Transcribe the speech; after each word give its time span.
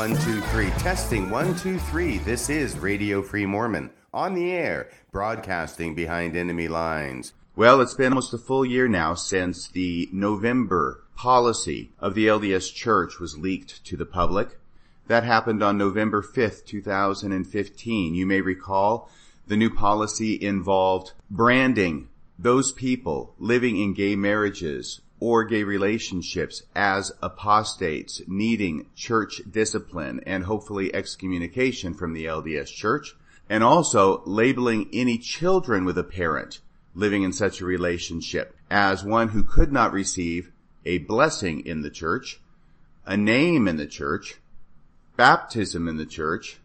One, 0.00 0.16
two, 0.16 0.40
three. 0.40 0.70
Testing 0.78 1.28
one, 1.28 1.54
two, 1.56 1.78
three. 1.78 2.16
This 2.16 2.48
is 2.48 2.78
Radio 2.78 3.20
Free 3.20 3.44
Mormon 3.44 3.90
on 4.14 4.32
the 4.32 4.50
air, 4.50 4.88
broadcasting 5.12 5.94
behind 5.94 6.34
enemy 6.34 6.68
lines. 6.68 7.34
Well, 7.54 7.82
it's 7.82 7.92
been 7.92 8.14
almost 8.14 8.32
a 8.32 8.38
full 8.38 8.64
year 8.64 8.88
now 8.88 9.12
since 9.12 9.68
the 9.68 10.08
November 10.10 11.04
policy 11.16 11.90
of 11.98 12.14
the 12.14 12.28
LDS 12.28 12.74
Church 12.74 13.20
was 13.20 13.36
leaked 13.36 13.84
to 13.84 13.96
the 13.98 14.06
public. 14.06 14.58
That 15.06 15.24
happened 15.24 15.62
on 15.62 15.76
November 15.76 16.22
5th, 16.22 16.64
2015. 16.64 18.14
You 18.14 18.24
may 18.24 18.40
recall 18.40 19.10
the 19.48 19.56
new 19.58 19.68
policy 19.68 20.32
involved 20.40 21.12
branding 21.30 22.08
those 22.38 22.72
people 22.72 23.34
living 23.38 23.76
in 23.76 23.92
gay 23.92 24.16
marriages 24.16 25.02
or 25.20 25.44
gay 25.44 25.62
relationships 25.62 26.62
as 26.74 27.12
apostates 27.22 28.22
needing 28.26 28.86
church 28.96 29.42
discipline 29.50 30.20
and 30.26 30.44
hopefully 30.44 30.92
excommunication 30.94 31.92
from 31.94 32.14
the 32.14 32.24
LDS 32.24 32.68
church, 32.68 33.14
and 33.48 33.62
also 33.62 34.22
labeling 34.24 34.88
any 34.92 35.18
children 35.18 35.84
with 35.84 35.98
a 35.98 36.04
parent 36.04 36.60
living 36.94 37.22
in 37.22 37.32
such 37.32 37.60
a 37.60 37.66
relationship 37.66 38.56
as 38.70 39.04
one 39.04 39.28
who 39.28 39.42
could 39.42 39.72
not 39.72 39.92
receive 39.92 40.50
a 40.84 40.98
blessing 40.98 41.64
in 41.66 41.82
the 41.82 41.90
church, 41.90 42.40
a 43.04 43.16
name 43.16 43.68
in 43.68 43.76
the 43.76 43.86
church, 43.86 44.36
baptism 45.16 45.86
in 45.86 45.96
the 45.96 46.06
church, 46.06 46.58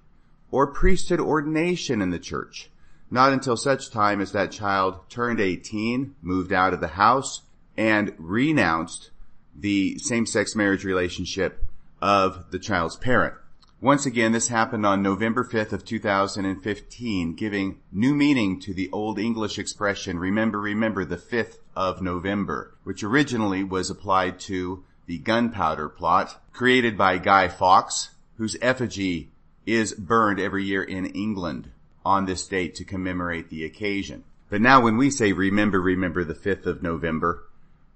or 0.52 0.68
priesthood 0.68 1.20
ordination 1.20 2.02
in 2.02 2.12
the 2.12 2.20
church. 2.20 2.70
Not 3.12 3.34
until 3.34 3.58
such 3.58 3.92
time 3.92 4.22
as 4.22 4.32
that 4.32 4.52
child 4.52 5.10
turned 5.10 5.40
18, 5.40 6.16
moved 6.22 6.54
out 6.54 6.74
of 6.74 6.80
the 6.80 6.88
house, 6.88 7.42
and 7.78 8.14
renounced 8.18 9.12
the 9.56 9.98
same-sex 10.00 10.56
marriage 10.56 10.84
relationship 10.84 11.66
of 12.02 12.52
the 12.52 12.60
child's 12.60 12.96
parent. 12.98 13.34
Once 13.82 14.06
again, 14.06 14.32
this 14.32 14.48
happened 14.48 14.86
on 14.86 15.02
November 15.02 15.44
5th 15.44 15.74
of 15.74 15.86
2015, 15.86 17.36
giving 17.36 17.78
new 17.92 18.16
meaning 18.16 18.60
to 18.60 18.74
the 18.74 18.90
Old 18.92 19.20
English 19.20 19.60
expression, 19.60 20.18
remember, 20.18 20.60
remember 20.60 21.06
the 21.06 21.18
5th 21.18 21.58
of 21.76 22.02
November, 22.02 22.74
which 22.84 23.04
originally 23.04 23.64
was 23.64 23.90
applied 23.90 24.40
to 24.40 24.84
the 25.06 25.20
gunpowder 25.20 25.90
plot 25.90 26.42
created 26.52 26.98
by 26.98 27.18
Guy 27.18 27.48
Fawkes, 27.48 28.10
whose 28.38 28.58
effigy 28.62 29.30
is 29.66 29.94
burned 29.94 30.40
every 30.40 30.64
year 30.64 30.84
in 30.84 31.06
England 31.08 31.70
on 32.06 32.26
this 32.26 32.48
date 32.48 32.76
to 32.76 32.84
commemorate 32.84 33.50
the 33.50 33.66
occasion. 33.66 34.24
But 34.50 34.62
now 34.62 34.82
when 34.82 34.98
we 34.98 35.10
say 35.10 35.32
remember, 35.34 35.82
remember 35.82 36.24
the 36.24 36.34
5th 36.34 36.66
of 36.66 36.82
November, 36.82 37.44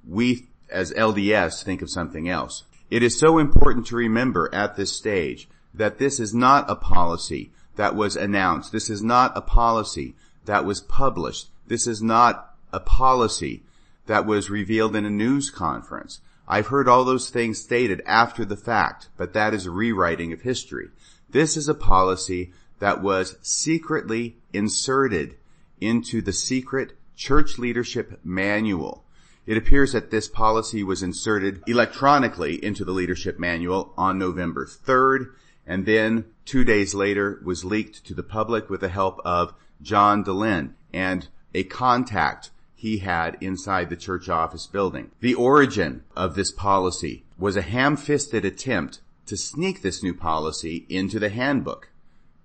we 0.07 0.47
as 0.69 0.93
LDS 0.93 1.63
think 1.63 1.81
of 1.81 1.89
something 1.89 2.29
else. 2.29 2.63
It 2.89 3.03
is 3.03 3.19
so 3.19 3.37
important 3.37 3.87
to 3.87 3.95
remember 3.95 4.49
at 4.53 4.75
this 4.75 4.95
stage 4.95 5.47
that 5.73 5.99
this 5.99 6.19
is 6.19 6.33
not 6.33 6.69
a 6.69 6.75
policy 6.75 7.51
that 7.75 7.95
was 7.95 8.15
announced. 8.15 8.71
This 8.71 8.89
is 8.89 9.01
not 9.01 9.37
a 9.37 9.41
policy 9.41 10.15
that 10.45 10.65
was 10.65 10.81
published. 10.81 11.49
This 11.67 11.87
is 11.87 12.01
not 12.01 12.55
a 12.73 12.79
policy 12.79 13.63
that 14.07 14.25
was 14.25 14.49
revealed 14.49 14.95
in 14.95 15.05
a 15.05 15.09
news 15.09 15.49
conference. 15.51 16.19
I've 16.47 16.67
heard 16.67 16.87
all 16.87 17.05
those 17.05 17.29
things 17.29 17.61
stated 17.61 18.01
after 18.07 18.43
the 18.43 18.57
fact, 18.57 19.09
but 19.17 19.33
that 19.33 19.53
is 19.53 19.67
a 19.67 19.71
rewriting 19.71 20.33
of 20.33 20.41
history. 20.41 20.89
This 21.29 21.55
is 21.55 21.69
a 21.69 21.75
policy 21.75 22.51
that 22.79 23.03
was 23.03 23.37
secretly 23.43 24.37
inserted 24.51 25.35
into 25.79 26.21
the 26.21 26.33
secret 26.33 26.97
church 27.15 27.59
leadership 27.59 28.19
manual 28.23 29.05
it 29.49 29.57
appears 29.57 29.93
that 29.93 30.11
this 30.11 30.27
policy 30.27 30.83
was 30.83 31.01
inserted 31.01 31.63
electronically 31.65 32.63
into 32.63 32.85
the 32.85 32.91
leadership 32.91 33.39
manual 33.39 33.91
on 33.97 34.19
November 34.19 34.63
3rd, 34.63 35.31
and 35.65 35.87
then 35.87 36.23
two 36.45 36.63
days 36.63 36.93
later 36.93 37.41
was 37.43 37.65
leaked 37.65 38.05
to 38.05 38.13
the 38.13 38.21
public 38.21 38.69
with 38.69 38.81
the 38.81 38.89
help 38.89 39.19
of 39.25 39.55
John 39.81 40.23
Dehlin 40.23 40.73
and 40.93 41.27
a 41.55 41.63
contact 41.63 42.51
he 42.75 42.99
had 42.99 43.39
inside 43.41 43.89
the 43.89 43.95
church 43.95 44.29
office 44.29 44.67
building. 44.67 45.09
The 45.19 45.33
origin 45.33 46.03
of 46.15 46.35
this 46.35 46.51
policy 46.51 47.25
was 47.35 47.55
a 47.55 47.63
ham-fisted 47.63 48.45
attempt 48.45 49.01
to 49.25 49.35
sneak 49.35 49.81
this 49.81 50.03
new 50.03 50.13
policy 50.13 50.85
into 50.89 51.17
the 51.17 51.29
handbook, 51.29 51.89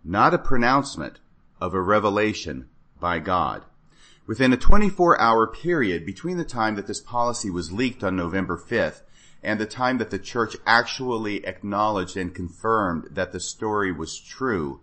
not 0.03 0.33
a 0.33 0.39
pronouncement 0.39 1.21
of 1.61 1.75
a 1.75 1.83
revelation 1.83 2.71
by 2.99 3.19
God. 3.19 3.63
Within 4.27 4.55
a 4.55 4.57
24 4.57 5.21
hour 5.21 5.47
period 5.47 6.07
between 6.07 6.39
the 6.39 6.45
time 6.45 6.77
that 6.77 6.87
this 6.87 7.01
policy 7.01 7.51
was 7.51 7.73
leaked 7.73 8.03
on 8.03 8.17
November 8.17 8.57
5th 8.57 9.03
and 9.43 9.61
the 9.61 9.67
time 9.67 9.99
that 9.99 10.09
the 10.09 10.19
church 10.19 10.57
actually 10.67 11.45
acknowledged 11.45 12.17
and 12.17 12.35
confirmed 12.35 13.09
that 13.11 13.33
the 13.33 13.41
story 13.41 13.93
was 13.93 14.19
true, 14.19 14.81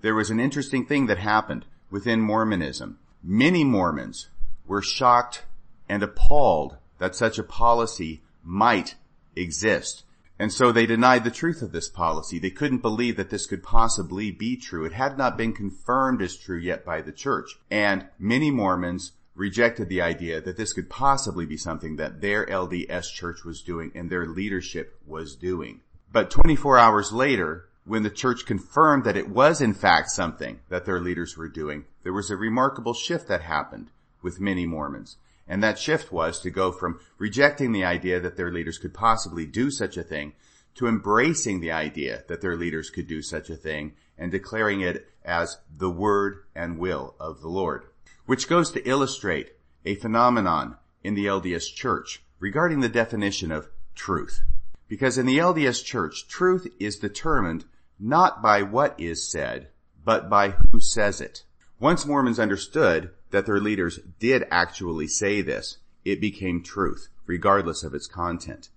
there 0.00 0.14
was 0.14 0.30
an 0.30 0.38
interesting 0.38 0.86
thing 0.86 1.06
that 1.06 1.18
happened 1.18 1.64
within 1.90 2.20
Mormonism. 2.20 2.98
Many 3.20 3.64
Mormons 3.64 4.28
were 4.64 4.82
shocked 4.82 5.42
and 5.88 6.02
appalled 6.02 6.76
that 6.98 7.16
such 7.16 7.36
a 7.36 7.42
policy 7.42 8.22
might 8.44 8.94
exist. 9.34 10.04
And 10.38 10.52
so 10.52 10.72
they 10.72 10.86
denied 10.86 11.22
the 11.22 11.30
truth 11.30 11.62
of 11.62 11.72
this 11.72 11.88
policy. 11.88 12.38
They 12.38 12.50
couldn't 12.50 12.82
believe 12.82 13.16
that 13.16 13.30
this 13.30 13.46
could 13.46 13.62
possibly 13.62 14.32
be 14.32 14.56
true. 14.56 14.84
It 14.84 14.92
had 14.92 15.16
not 15.16 15.38
been 15.38 15.52
confirmed 15.52 16.20
as 16.22 16.36
true 16.36 16.58
yet 16.58 16.84
by 16.84 17.02
the 17.02 17.12
church. 17.12 17.58
And 17.70 18.08
many 18.18 18.50
Mormons 18.50 19.12
rejected 19.36 19.88
the 19.88 20.00
idea 20.00 20.40
that 20.40 20.56
this 20.56 20.72
could 20.72 20.90
possibly 20.90 21.46
be 21.46 21.56
something 21.56 21.96
that 21.96 22.20
their 22.20 22.46
LDS 22.46 23.12
church 23.12 23.44
was 23.44 23.62
doing 23.62 23.92
and 23.94 24.10
their 24.10 24.26
leadership 24.26 24.98
was 25.06 25.36
doing. 25.36 25.80
But 26.12 26.30
24 26.30 26.78
hours 26.78 27.12
later, 27.12 27.68
when 27.84 28.02
the 28.02 28.10
church 28.10 28.46
confirmed 28.46 29.04
that 29.04 29.16
it 29.16 29.28
was 29.28 29.60
in 29.60 29.74
fact 29.74 30.10
something 30.10 30.60
that 30.68 30.84
their 30.84 31.00
leaders 31.00 31.36
were 31.36 31.48
doing, 31.48 31.84
there 32.02 32.12
was 32.12 32.30
a 32.30 32.36
remarkable 32.36 32.94
shift 32.94 33.28
that 33.28 33.42
happened 33.42 33.90
with 34.22 34.40
many 34.40 34.66
Mormons. 34.66 35.16
And 35.46 35.62
that 35.62 35.78
shift 35.78 36.10
was 36.10 36.40
to 36.40 36.50
go 36.50 36.72
from 36.72 37.00
rejecting 37.18 37.72
the 37.72 37.84
idea 37.84 38.20
that 38.20 38.36
their 38.36 38.50
leaders 38.50 38.78
could 38.78 38.94
possibly 38.94 39.46
do 39.46 39.70
such 39.70 39.96
a 39.96 40.02
thing 40.02 40.32
to 40.74 40.86
embracing 40.86 41.60
the 41.60 41.72
idea 41.72 42.24
that 42.28 42.40
their 42.40 42.56
leaders 42.56 42.90
could 42.90 43.06
do 43.06 43.22
such 43.22 43.50
a 43.50 43.56
thing 43.56 43.92
and 44.18 44.30
declaring 44.30 44.80
it 44.80 45.08
as 45.24 45.58
the 45.70 45.90
word 45.90 46.44
and 46.54 46.78
will 46.78 47.14
of 47.20 47.40
the 47.40 47.48
Lord. 47.48 47.84
Which 48.26 48.48
goes 48.48 48.70
to 48.72 48.88
illustrate 48.88 49.52
a 49.84 49.94
phenomenon 49.96 50.76
in 51.02 51.14
the 51.14 51.26
LDS 51.26 51.72
church 51.72 52.22
regarding 52.40 52.80
the 52.80 52.88
definition 52.88 53.52
of 53.52 53.68
truth. 53.94 54.42
Because 54.88 55.18
in 55.18 55.26
the 55.26 55.38
LDS 55.38 55.84
church, 55.84 56.26
truth 56.28 56.66
is 56.78 56.98
determined 56.98 57.64
not 57.98 58.42
by 58.42 58.62
what 58.62 58.98
is 58.98 59.30
said, 59.30 59.68
but 60.04 60.28
by 60.28 60.50
who 60.50 60.80
says 60.80 61.20
it. 61.20 61.44
Once 61.78 62.06
Mormons 62.06 62.38
understood 62.38 63.10
that 63.34 63.46
their 63.46 63.58
leaders 63.58 63.98
did 64.20 64.44
actually 64.48 65.08
say 65.08 65.42
this, 65.42 65.78
it 66.04 66.20
became 66.20 66.62
truth, 66.62 67.08
regardless 67.26 67.82
of 67.82 67.92
its 67.92 68.06
content. 68.06 68.68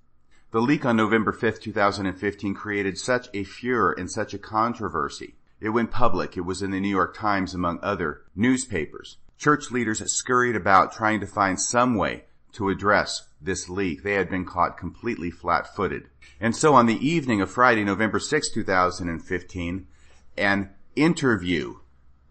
The 0.49 0.59
leak 0.59 0.83
on 0.83 0.97
November 0.97 1.31
5th, 1.31 1.61
2015 1.61 2.55
created 2.55 2.97
such 2.97 3.27
a 3.35 3.43
furor 3.43 3.91
and 3.91 4.09
such 4.09 4.33
a 4.33 4.39
controversy. 4.39 5.35
It 5.61 5.69
went 5.69 5.91
public. 5.91 6.35
It 6.35 6.41
was 6.41 6.63
in 6.63 6.71
the 6.71 6.79
New 6.79 6.89
York 6.89 7.15
Times 7.15 7.53
among 7.53 7.77
other 7.83 8.23
newspapers. 8.35 9.17
Church 9.37 9.69
leaders 9.69 10.01
scurried 10.11 10.55
about 10.55 10.91
trying 10.91 11.19
to 11.19 11.27
find 11.27 11.61
some 11.61 11.93
way 11.93 12.23
to 12.53 12.69
address 12.69 13.27
this 13.39 13.69
leak. 13.69 14.01
They 14.01 14.13
had 14.13 14.27
been 14.27 14.43
caught 14.45 14.75
completely 14.75 15.29
flat-footed. 15.29 16.09
And 16.39 16.55
so 16.55 16.73
on 16.73 16.87
the 16.87 17.07
evening 17.07 17.41
of 17.41 17.51
Friday, 17.51 17.83
November 17.83 18.17
6, 18.17 18.49
2015, 18.49 19.87
an 20.35 20.69
interview 20.95 21.75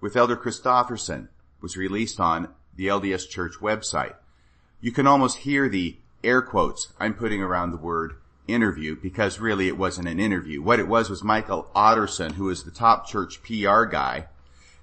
with 0.00 0.16
Elder 0.16 0.36
Christofferson 0.36 1.28
was 1.66 1.76
released 1.76 2.20
on 2.20 2.48
the 2.76 2.86
LDS 2.86 3.28
Church 3.28 3.54
website. 3.54 4.14
You 4.80 4.92
can 4.92 5.08
almost 5.08 5.38
hear 5.38 5.68
the 5.68 5.96
air 6.22 6.40
quotes 6.40 6.92
I'm 7.00 7.12
putting 7.12 7.42
around 7.42 7.72
the 7.72 7.76
word 7.76 8.12
interview 8.46 8.94
because 8.94 9.40
really 9.40 9.66
it 9.66 9.76
wasn't 9.76 10.06
an 10.06 10.20
interview. 10.20 10.62
What 10.62 10.78
it 10.78 10.86
was 10.86 11.10
was 11.10 11.24
Michael 11.24 11.68
Otterson, 11.74 12.34
who 12.34 12.50
is 12.50 12.62
the 12.62 12.70
top 12.70 13.08
church 13.08 13.42
PR 13.42 13.82
guy, 13.82 14.28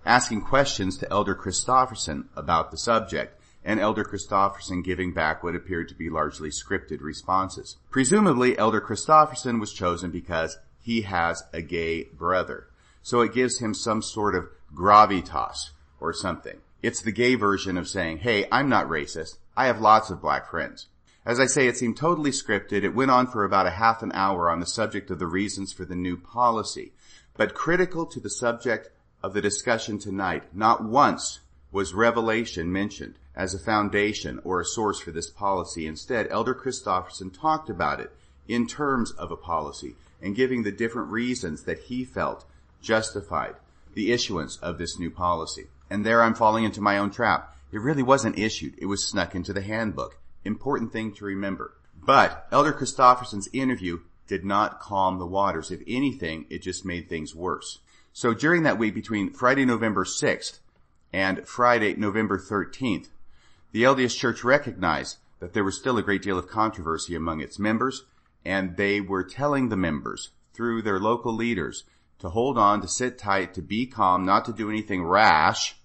asking 0.05 0.41
questions 0.41 0.97
to 0.97 1.09
Elder 1.09 1.35
Christofferson 1.35 2.25
about 2.35 2.69
the 2.69 2.77
subject 2.77 3.39
and 3.63 3.79
Elder 3.79 4.03
Christofferson 4.03 4.83
giving 4.83 5.13
back 5.13 5.41
what 5.41 5.55
appeared 5.55 5.87
to 5.87 5.95
be 5.95 6.09
largely 6.09 6.49
scripted 6.49 6.99
responses. 6.99 7.77
Presumably, 7.91 8.57
Elder 8.57 8.81
Christofferson 8.81 9.61
was 9.61 9.71
chosen 9.71 10.11
because 10.11 10.57
he 10.81 11.03
has 11.03 11.43
a 11.53 11.61
gay 11.61 12.03
brother. 12.03 12.67
So 13.03 13.21
it 13.21 13.33
gives 13.33 13.59
him 13.59 13.73
some 13.73 14.01
sort 14.01 14.35
of 14.35 14.49
gravitas 14.75 15.69
or 16.01 16.11
something. 16.11 16.59
It's 16.83 17.01
the 17.01 17.13
gay 17.13 17.35
version 17.35 17.77
of 17.77 17.87
saying, 17.87 18.17
hey, 18.17 18.45
I'm 18.51 18.67
not 18.67 18.89
racist. 18.89 19.37
I 19.55 19.67
have 19.67 19.79
lots 19.79 20.09
of 20.09 20.21
black 20.21 20.49
friends. 20.49 20.87
As 21.25 21.39
I 21.39 21.45
say, 21.45 21.67
it 21.67 21.77
seemed 21.77 21.95
totally 21.95 22.31
scripted. 22.31 22.83
It 22.83 22.93
went 22.93 23.09
on 23.09 23.27
for 23.27 23.45
about 23.45 23.67
a 23.67 23.71
half 23.71 24.03
an 24.03 24.11
hour 24.13 24.49
on 24.49 24.59
the 24.59 24.65
subject 24.65 25.09
of 25.09 25.17
the 25.17 25.25
reasons 25.25 25.71
for 25.71 25.85
the 25.85 25.95
new 25.95 26.17
policy. 26.17 26.91
But 27.37 27.53
critical 27.53 28.05
to 28.07 28.19
the 28.19 28.29
subject 28.29 28.89
of 29.23 29.33
the 29.33 29.41
discussion 29.41 29.97
tonight, 29.97 30.53
not 30.53 30.83
once 30.83 31.39
was 31.71 31.93
revelation 31.93 32.69
mentioned 32.69 33.15
as 33.33 33.53
a 33.53 33.59
foundation 33.59 34.41
or 34.43 34.59
a 34.59 34.65
source 34.65 34.99
for 34.99 35.11
this 35.11 35.29
policy. 35.29 35.87
Instead, 35.87 36.27
Elder 36.29 36.53
Christofferson 36.53 37.33
talked 37.33 37.69
about 37.69 38.01
it 38.01 38.11
in 38.49 38.67
terms 38.67 39.11
of 39.11 39.31
a 39.31 39.37
policy 39.37 39.95
and 40.21 40.35
giving 40.35 40.63
the 40.63 40.71
different 40.71 41.09
reasons 41.09 41.63
that 41.63 41.79
he 41.83 42.03
felt 42.03 42.43
justified 42.81 43.55
the 43.93 44.11
issuance 44.11 44.57
of 44.57 44.77
this 44.77 44.99
new 44.99 45.09
policy. 45.09 45.67
And 45.93 46.03
there 46.03 46.23
I'm 46.23 46.33
falling 46.33 46.63
into 46.63 46.81
my 46.81 46.97
own 46.97 47.11
trap. 47.11 47.55
It 47.71 47.79
really 47.79 48.01
wasn't 48.01 48.39
issued. 48.39 48.73
It 48.79 48.87
was 48.87 49.07
snuck 49.07 49.35
into 49.35 49.53
the 49.53 49.61
handbook. 49.61 50.17
Important 50.43 50.91
thing 50.91 51.13
to 51.13 51.25
remember. 51.25 51.75
But 51.95 52.47
Elder 52.51 52.73
Christofferson's 52.73 53.47
interview 53.53 53.99
did 54.25 54.43
not 54.43 54.79
calm 54.79 55.19
the 55.19 55.27
waters. 55.27 55.69
If 55.69 55.83
anything, 55.87 56.47
it 56.49 56.63
just 56.63 56.83
made 56.83 57.07
things 57.07 57.35
worse. 57.35 57.77
So 58.11 58.33
during 58.33 58.63
that 58.63 58.79
week 58.79 58.95
between 58.95 59.33
Friday, 59.33 59.65
November 59.65 60.03
6th 60.03 60.57
and 61.13 61.47
Friday, 61.47 61.93
November 61.93 62.39
13th, 62.39 63.09
the 63.71 63.83
LDS 63.83 64.17
Church 64.17 64.43
recognized 64.43 65.17
that 65.41 65.53
there 65.53 65.63
was 65.63 65.77
still 65.77 65.99
a 65.99 66.03
great 66.03 66.23
deal 66.23 66.39
of 66.39 66.47
controversy 66.47 67.13
among 67.13 67.39
its 67.39 67.59
members, 67.59 68.03
and 68.43 68.77
they 68.77 68.99
were 68.99 69.23
telling 69.23 69.69
the 69.69 69.77
members 69.77 70.31
through 70.55 70.81
their 70.81 70.99
local 70.99 71.35
leaders 71.35 71.83
to 72.17 72.29
hold 72.29 72.57
on, 72.57 72.81
to 72.81 72.87
sit 72.87 73.19
tight, 73.19 73.53
to 73.53 73.61
be 73.61 73.85
calm, 73.85 74.25
not 74.25 74.45
to 74.45 74.53
do 74.53 74.71
anything 74.71 75.03
rash, 75.03 75.75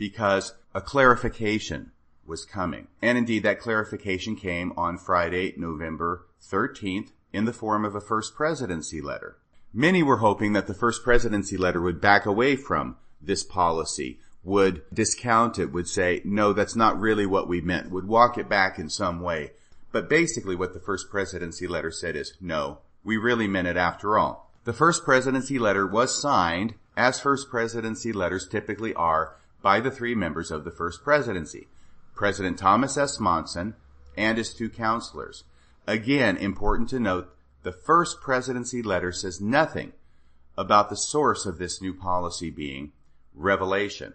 because 0.00 0.54
a 0.74 0.80
clarification 0.80 1.92
was 2.26 2.46
coming. 2.46 2.88
And 3.02 3.18
indeed, 3.18 3.42
that 3.42 3.60
clarification 3.60 4.34
came 4.34 4.72
on 4.74 4.96
Friday, 4.96 5.52
November 5.58 6.24
13th, 6.42 7.10
in 7.34 7.44
the 7.44 7.52
form 7.52 7.84
of 7.84 7.94
a 7.94 8.00
first 8.00 8.34
presidency 8.34 9.02
letter. 9.02 9.36
Many 9.74 10.02
were 10.02 10.16
hoping 10.16 10.54
that 10.54 10.66
the 10.66 10.74
first 10.74 11.04
presidency 11.04 11.58
letter 11.58 11.82
would 11.82 12.00
back 12.00 12.24
away 12.24 12.56
from 12.56 12.96
this 13.20 13.44
policy, 13.44 14.18
would 14.42 14.82
discount 14.90 15.58
it, 15.58 15.70
would 15.70 15.86
say, 15.86 16.22
no, 16.24 16.54
that's 16.54 16.74
not 16.74 16.98
really 16.98 17.26
what 17.26 17.46
we 17.46 17.60
meant, 17.60 17.90
would 17.90 18.08
walk 18.08 18.38
it 18.38 18.48
back 18.48 18.78
in 18.78 18.88
some 18.88 19.20
way. 19.20 19.50
But 19.92 20.08
basically 20.08 20.56
what 20.56 20.72
the 20.72 20.80
first 20.80 21.10
presidency 21.10 21.66
letter 21.66 21.90
said 21.90 22.16
is, 22.16 22.32
no, 22.40 22.78
we 23.04 23.18
really 23.18 23.46
meant 23.46 23.68
it 23.68 23.76
after 23.76 24.16
all. 24.16 24.50
The 24.64 24.72
first 24.72 25.04
presidency 25.04 25.58
letter 25.58 25.86
was 25.86 26.18
signed, 26.18 26.72
as 26.96 27.20
first 27.20 27.50
presidency 27.50 28.14
letters 28.14 28.48
typically 28.48 28.94
are, 28.94 29.36
by 29.62 29.80
the 29.80 29.90
three 29.90 30.14
members 30.14 30.50
of 30.50 30.64
the 30.64 30.70
first 30.70 31.02
presidency. 31.02 31.68
President 32.14 32.58
Thomas 32.58 32.96
S. 32.96 33.18
Monson 33.18 33.74
and 34.16 34.38
his 34.38 34.54
two 34.54 34.68
counselors. 34.68 35.44
Again, 35.86 36.36
important 36.36 36.88
to 36.90 37.00
note, 37.00 37.34
the 37.62 37.72
first 37.72 38.20
presidency 38.20 38.82
letter 38.82 39.12
says 39.12 39.40
nothing 39.40 39.92
about 40.56 40.90
the 40.90 40.96
source 40.96 41.46
of 41.46 41.58
this 41.58 41.80
new 41.80 41.94
policy 41.94 42.50
being 42.50 42.92
revelation. 43.34 44.14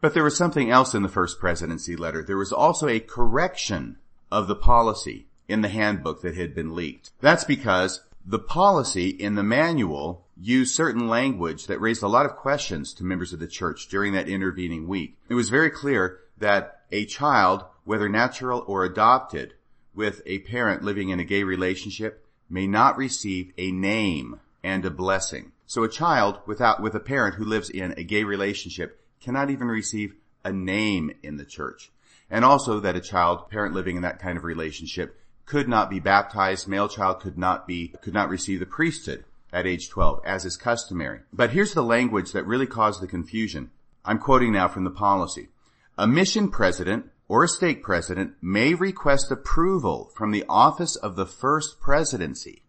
But 0.00 0.14
there 0.14 0.24
was 0.24 0.36
something 0.36 0.70
else 0.70 0.94
in 0.94 1.02
the 1.02 1.08
first 1.08 1.40
presidency 1.40 1.96
letter. 1.96 2.22
There 2.22 2.36
was 2.36 2.52
also 2.52 2.88
a 2.88 3.00
correction 3.00 3.96
of 4.30 4.46
the 4.46 4.54
policy 4.54 5.26
in 5.48 5.62
the 5.62 5.68
handbook 5.68 6.22
that 6.22 6.36
had 6.36 6.54
been 6.54 6.74
leaked. 6.74 7.10
That's 7.20 7.44
because 7.44 8.04
the 8.24 8.38
policy 8.38 9.08
in 9.08 9.34
the 9.34 9.42
manual 9.42 10.26
used 10.40 10.74
certain 10.74 11.08
language 11.08 11.66
that 11.66 11.80
raised 11.80 12.02
a 12.02 12.08
lot 12.08 12.26
of 12.26 12.36
questions 12.36 12.94
to 12.94 13.04
members 13.04 13.32
of 13.32 13.40
the 13.40 13.46
church 13.46 13.88
during 13.88 14.12
that 14.12 14.28
intervening 14.28 14.86
week. 14.86 15.16
It 15.28 15.34
was 15.34 15.48
very 15.48 15.70
clear 15.70 16.20
that 16.38 16.82
a 16.92 17.04
child, 17.06 17.64
whether 17.84 18.08
natural 18.08 18.64
or 18.66 18.84
adopted, 18.84 19.54
with 19.94 20.22
a 20.26 20.38
parent 20.40 20.82
living 20.82 21.08
in 21.08 21.18
a 21.18 21.24
gay 21.24 21.42
relationship 21.42 22.24
may 22.48 22.66
not 22.66 22.96
receive 22.96 23.52
a 23.58 23.72
name 23.72 24.38
and 24.62 24.84
a 24.84 24.90
blessing. 24.90 25.52
So 25.66 25.82
a 25.82 25.88
child 25.88 26.38
without, 26.46 26.80
with 26.80 26.94
a 26.94 27.00
parent 27.00 27.34
who 27.34 27.44
lives 27.44 27.68
in 27.68 27.92
a 27.96 28.04
gay 28.04 28.24
relationship 28.24 29.00
cannot 29.20 29.50
even 29.50 29.66
receive 29.66 30.14
a 30.44 30.52
name 30.52 31.10
in 31.22 31.36
the 31.36 31.44
church. 31.44 31.90
And 32.30 32.44
also 32.44 32.78
that 32.80 32.96
a 32.96 33.00
child, 33.00 33.50
parent 33.50 33.74
living 33.74 33.96
in 33.96 34.02
that 34.02 34.20
kind 34.20 34.38
of 34.38 34.44
relationship 34.44 35.18
could 35.46 35.68
not 35.68 35.90
be 35.90 35.98
baptized. 35.98 36.68
Male 36.68 36.88
child 36.88 37.20
could 37.20 37.36
not 37.36 37.66
be, 37.66 37.94
could 38.02 38.14
not 38.14 38.28
receive 38.28 38.60
the 38.60 38.66
priesthood 38.66 39.24
at 39.52 39.66
age 39.66 39.88
12, 39.88 40.20
as 40.24 40.44
is 40.44 40.56
customary. 40.56 41.20
But 41.32 41.50
here's 41.50 41.74
the 41.74 41.82
language 41.82 42.32
that 42.32 42.46
really 42.46 42.66
caused 42.66 43.00
the 43.00 43.06
confusion. 43.06 43.70
I'm 44.04 44.18
quoting 44.18 44.52
now 44.52 44.68
from 44.68 44.84
the 44.84 44.90
policy. 44.90 45.48
A 45.96 46.06
mission 46.06 46.50
president 46.50 47.06
or 47.28 47.44
a 47.44 47.48
stake 47.48 47.82
president 47.82 48.34
may 48.40 48.74
request 48.74 49.30
approval 49.30 50.10
from 50.14 50.30
the 50.30 50.44
office 50.48 50.96
of 50.96 51.16
the 51.16 51.26
first 51.26 51.80
presidency 51.80 52.62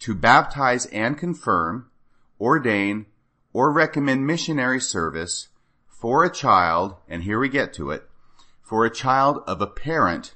to 0.00 0.14
baptize 0.14 0.86
and 0.86 1.18
confirm, 1.18 1.90
ordain, 2.40 3.06
or 3.52 3.72
recommend 3.72 4.26
missionary 4.26 4.80
service 4.80 5.48
for 5.88 6.24
a 6.24 6.32
child, 6.32 6.94
and 7.08 7.22
here 7.22 7.40
we 7.40 7.48
get 7.48 7.72
to 7.72 7.90
it, 7.90 8.04
for 8.62 8.84
a 8.84 8.90
child 8.90 9.42
of 9.46 9.60
a 9.60 9.66
parent 9.66 10.34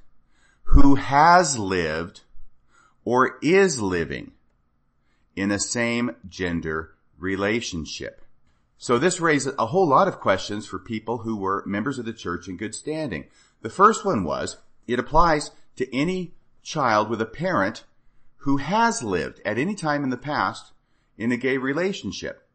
who 0.65 0.97
has 0.97 1.59
lived 1.59 2.23
or 3.05 3.39
is 3.43 3.81
living 3.81 4.33
in 5.37 5.51
a 5.51 5.59
same 5.59 6.17
gender 6.29 6.95
relationship. 7.19 8.23
So 8.79 8.99
this 8.99 9.21
raises 9.21 9.55
a 9.59 9.67
whole 9.67 9.89
lot 9.89 10.09
of 10.09 10.19
questions 10.19 10.67
for 10.67 10.79
people 10.79 11.19
who 11.19 11.37
were 11.37 11.63
members 11.67 11.99
of 11.99 12.05
the 12.05 12.13
church 12.13 12.49
in 12.49 12.57
good 12.57 12.75
standing. 12.75 13.27
The 13.61 13.71
first 13.71 14.05
one 14.05 14.25
was, 14.25 14.59
it 14.89 14.99
applies 14.99 15.53
to 15.77 15.97
any 15.97 16.33
child 16.63 17.09
with 17.09 17.21
a 17.21 17.27
parent 17.27 17.85
who 18.39 18.57
has 18.57 19.03
lived 19.03 19.41
at 19.45 19.59
any 19.59 19.75
time 19.77 20.03
in 20.03 20.11
the 20.11 20.17
past 20.17 20.73
in 21.17 21.31
a 21.31 21.37
gay 21.37 21.59
relationship. 21.59 22.49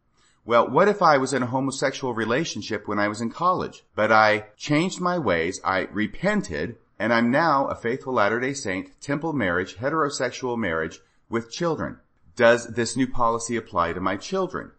Well, 0.44 0.69
what 0.69 0.88
if 0.88 1.01
I 1.01 1.18
was 1.18 1.33
in 1.33 1.44
a 1.44 1.47
homosexual 1.47 2.13
relationship 2.13 2.88
when 2.88 3.00
I 3.00 3.07
was 3.07 3.21
in 3.21 3.31
college, 3.31 3.83
but 3.95 4.12
I 4.12 4.47
changed 4.57 5.00
my 5.00 5.18
ways, 5.18 5.59
I 5.63 5.88
repented, 5.91 6.75
and 7.00 7.13
I'm 7.13 7.31
now 7.31 7.68
a 7.68 7.75
faithful 7.75 8.13
Latter-day 8.13 8.53
Saint, 8.53 9.00
temple 9.00 9.33
marriage, 9.33 9.77
heterosexual 9.77 10.57
marriage 10.57 11.00
with 11.30 11.51
children. 11.51 12.00
Does 12.38 12.68
this 12.68 12.95
new 12.95 13.07
policy 13.07 13.56
apply 13.56 13.94
to 13.94 14.00
my 14.00 14.16
children? 14.16 14.69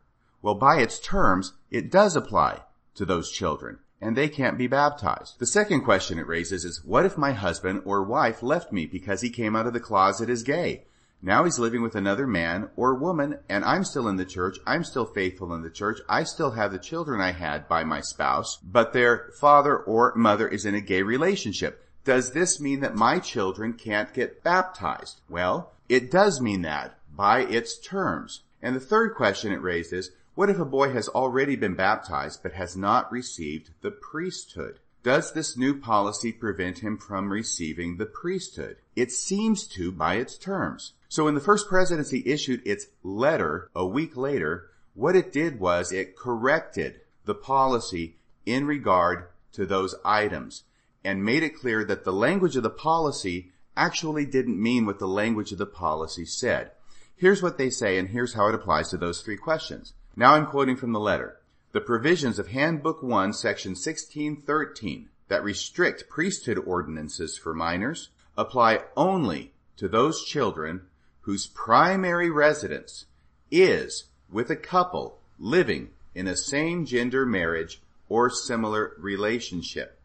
Well, 0.43 0.55
by 0.55 0.77
its 0.79 1.01
terms, 1.01 1.55
it 1.73 1.91
does 1.91 2.15
apply 2.15 2.63
to 2.95 3.05
those 3.05 3.33
children, 3.33 3.81
and 4.01 4.17
they 4.17 4.29
can't 4.29 4.57
be 4.57 4.69
baptized. 4.69 5.41
The 5.41 5.47
second 5.47 5.81
question 5.81 6.21
it 6.21 6.29
raises 6.29 6.65
is, 6.65 6.85
what 6.85 7.05
if 7.05 7.19
my 7.19 7.33
husband 7.33 7.83
or 7.85 8.05
wife 8.05 8.45
left 8.45 8.73
me 8.73 8.87
because 8.87 9.23
he 9.23 9.29
came 9.29 9.57
out 9.57 9.67
of 9.67 9.73
the 9.73 9.81
closet 9.81 10.31
as 10.31 10.45
gay? 10.45 10.85
Now 11.21 11.43
he's 11.43 11.59
living 11.59 11.83
with 11.83 11.97
another 11.97 12.29
man 12.29 12.71
or 12.77 12.95
woman, 12.95 13.41
and 13.49 13.65
I'm 13.65 13.83
still 13.83 14.07
in 14.07 14.19
the 14.19 14.25
church. 14.25 14.59
I'm 14.65 14.85
still 14.85 15.07
faithful 15.07 15.53
in 15.53 15.63
the 15.63 15.69
church. 15.69 15.99
I 16.09 16.23
still 16.23 16.53
have 16.53 16.71
the 16.71 16.79
children 16.79 17.21
I 17.21 17.33
had 17.33 17.67
by 17.67 17.83
my 17.83 18.03
spouse, 18.03 18.57
but 18.63 18.93
their 18.93 19.33
father 19.41 19.77
or 19.77 20.15
mother 20.15 20.47
is 20.47 20.65
in 20.65 20.77
a 20.77 20.81
gay 20.81 21.03
relationship. 21.03 21.85
Does 22.05 22.31
this 22.31 22.61
mean 22.61 22.79
that 22.81 22.95
my 22.95 23.19
children 23.19 23.73
can't 23.73 24.15
get 24.15 24.45
baptized? 24.45 25.23
Well, 25.29 25.73
it 25.89 26.13
does 26.13 26.41
mean 26.41 26.63
that 26.63 26.98
by 27.19 27.41
its 27.41 27.77
terms. 27.77 28.45
And 28.63 28.77
the 28.77 28.81
third 28.81 29.17
question 29.17 29.51
it 29.51 29.61
raises, 29.61 30.13
what 30.37 30.49
if 30.49 30.61
a 30.61 30.65
boy 30.65 30.93
has 30.93 31.09
already 31.09 31.57
been 31.57 31.75
baptized 31.75 32.45
but 32.45 32.53
has 32.53 32.77
not 32.77 33.11
received 33.11 33.71
the 33.83 33.91
priesthood? 33.91 34.79
Does 35.03 35.33
this 35.33 35.57
new 35.57 35.81
policy 35.81 36.31
prevent 36.31 36.79
him 36.79 36.97
from 36.97 37.33
receiving 37.33 37.97
the 37.97 38.07
priesthood? 38.07 38.77
It 38.95 39.11
seems 39.11 39.67
to 39.69 39.91
by 39.91 40.15
its 40.15 40.39
terms. 40.39 40.93
So 41.09 41.25
when 41.25 41.35
the 41.35 41.41
first 41.41 41.69
presidency 41.69 42.23
issued 42.25 42.65
its 42.65 42.87
letter 43.03 43.69
a 43.75 43.85
week 43.85 44.17
later, 44.17 44.71
what 44.95 45.17
it 45.17 45.33
did 45.33 45.59
was 45.59 45.91
it 45.91 46.17
corrected 46.17 47.01
the 47.25 47.35
policy 47.35 48.17
in 48.47 48.65
regard 48.65 49.27
to 49.55 49.67
those 49.67 49.97
items 50.05 50.63
and 51.05 51.25
made 51.25 51.43
it 51.43 51.59
clear 51.59 51.85
that 51.85 52.05
the 52.05 52.13
language 52.13 52.55
of 52.55 52.63
the 52.63 52.71
policy 52.71 53.51
actually 53.77 54.27
didn't 54.27 54.63
mean 54.63 54.87
what 54.87 55.01
the 55.01 55.09
language 55.09 55.51
of 55.51 55.59
the 55.59 55.67
policy 55.67 56.25
said. 56.25 56.71
Here's 57.19 57.43
what 57.43 57.59
they 57.59 57.69
say 57.69 57.99
and 57.99 58.09
here's 58.09 58.35
how 58.35 58.49
it 58.49 58.55
applies 58.55 58.91
to 58.91 58.97
those 58.97 59.23
three 59.23 59.37
questions. 59.37 59.93
Now 60.15 60.35
I'm 60.35 60.47
quoting 60.47 60.77
from 60.77 60.93
the 60.93 61.01
letter. 61.01 61.41
The 61.73 61.81
provisions 61.81 62.39
of 62.39 62.49
Handbook 62.49 63.03
1, 63.03 63.33
Section 63.33 63.73
1613 63.73 65.09
that 65.27 65.43
restrict 65.43 66.09
priesthood 66.09 66.59
ordinances 66.65 67.37
for 67.37 67.53
minors 67.53 68.11
apply 68.37 68.83
only 68.97 69.53
to 69.77 69.89
those 69.89 70.25
children 70.25 70.83
whose 71.23 71.49
primary 71.49 72.31
residence 72.31 73.07
is 73.51 74.05
with 74.31 74.49
a 74.49 74.57
couple 74.57 75.19
living 75.39 75.91
in 76.15 76.27
a 76.27 76.37
same 76.37 76.87
gender 76.87 77.27
marriage 77.27 77.83
or 78.09 78.31
similar 78.31 78.93
relationship. 78.99 80.01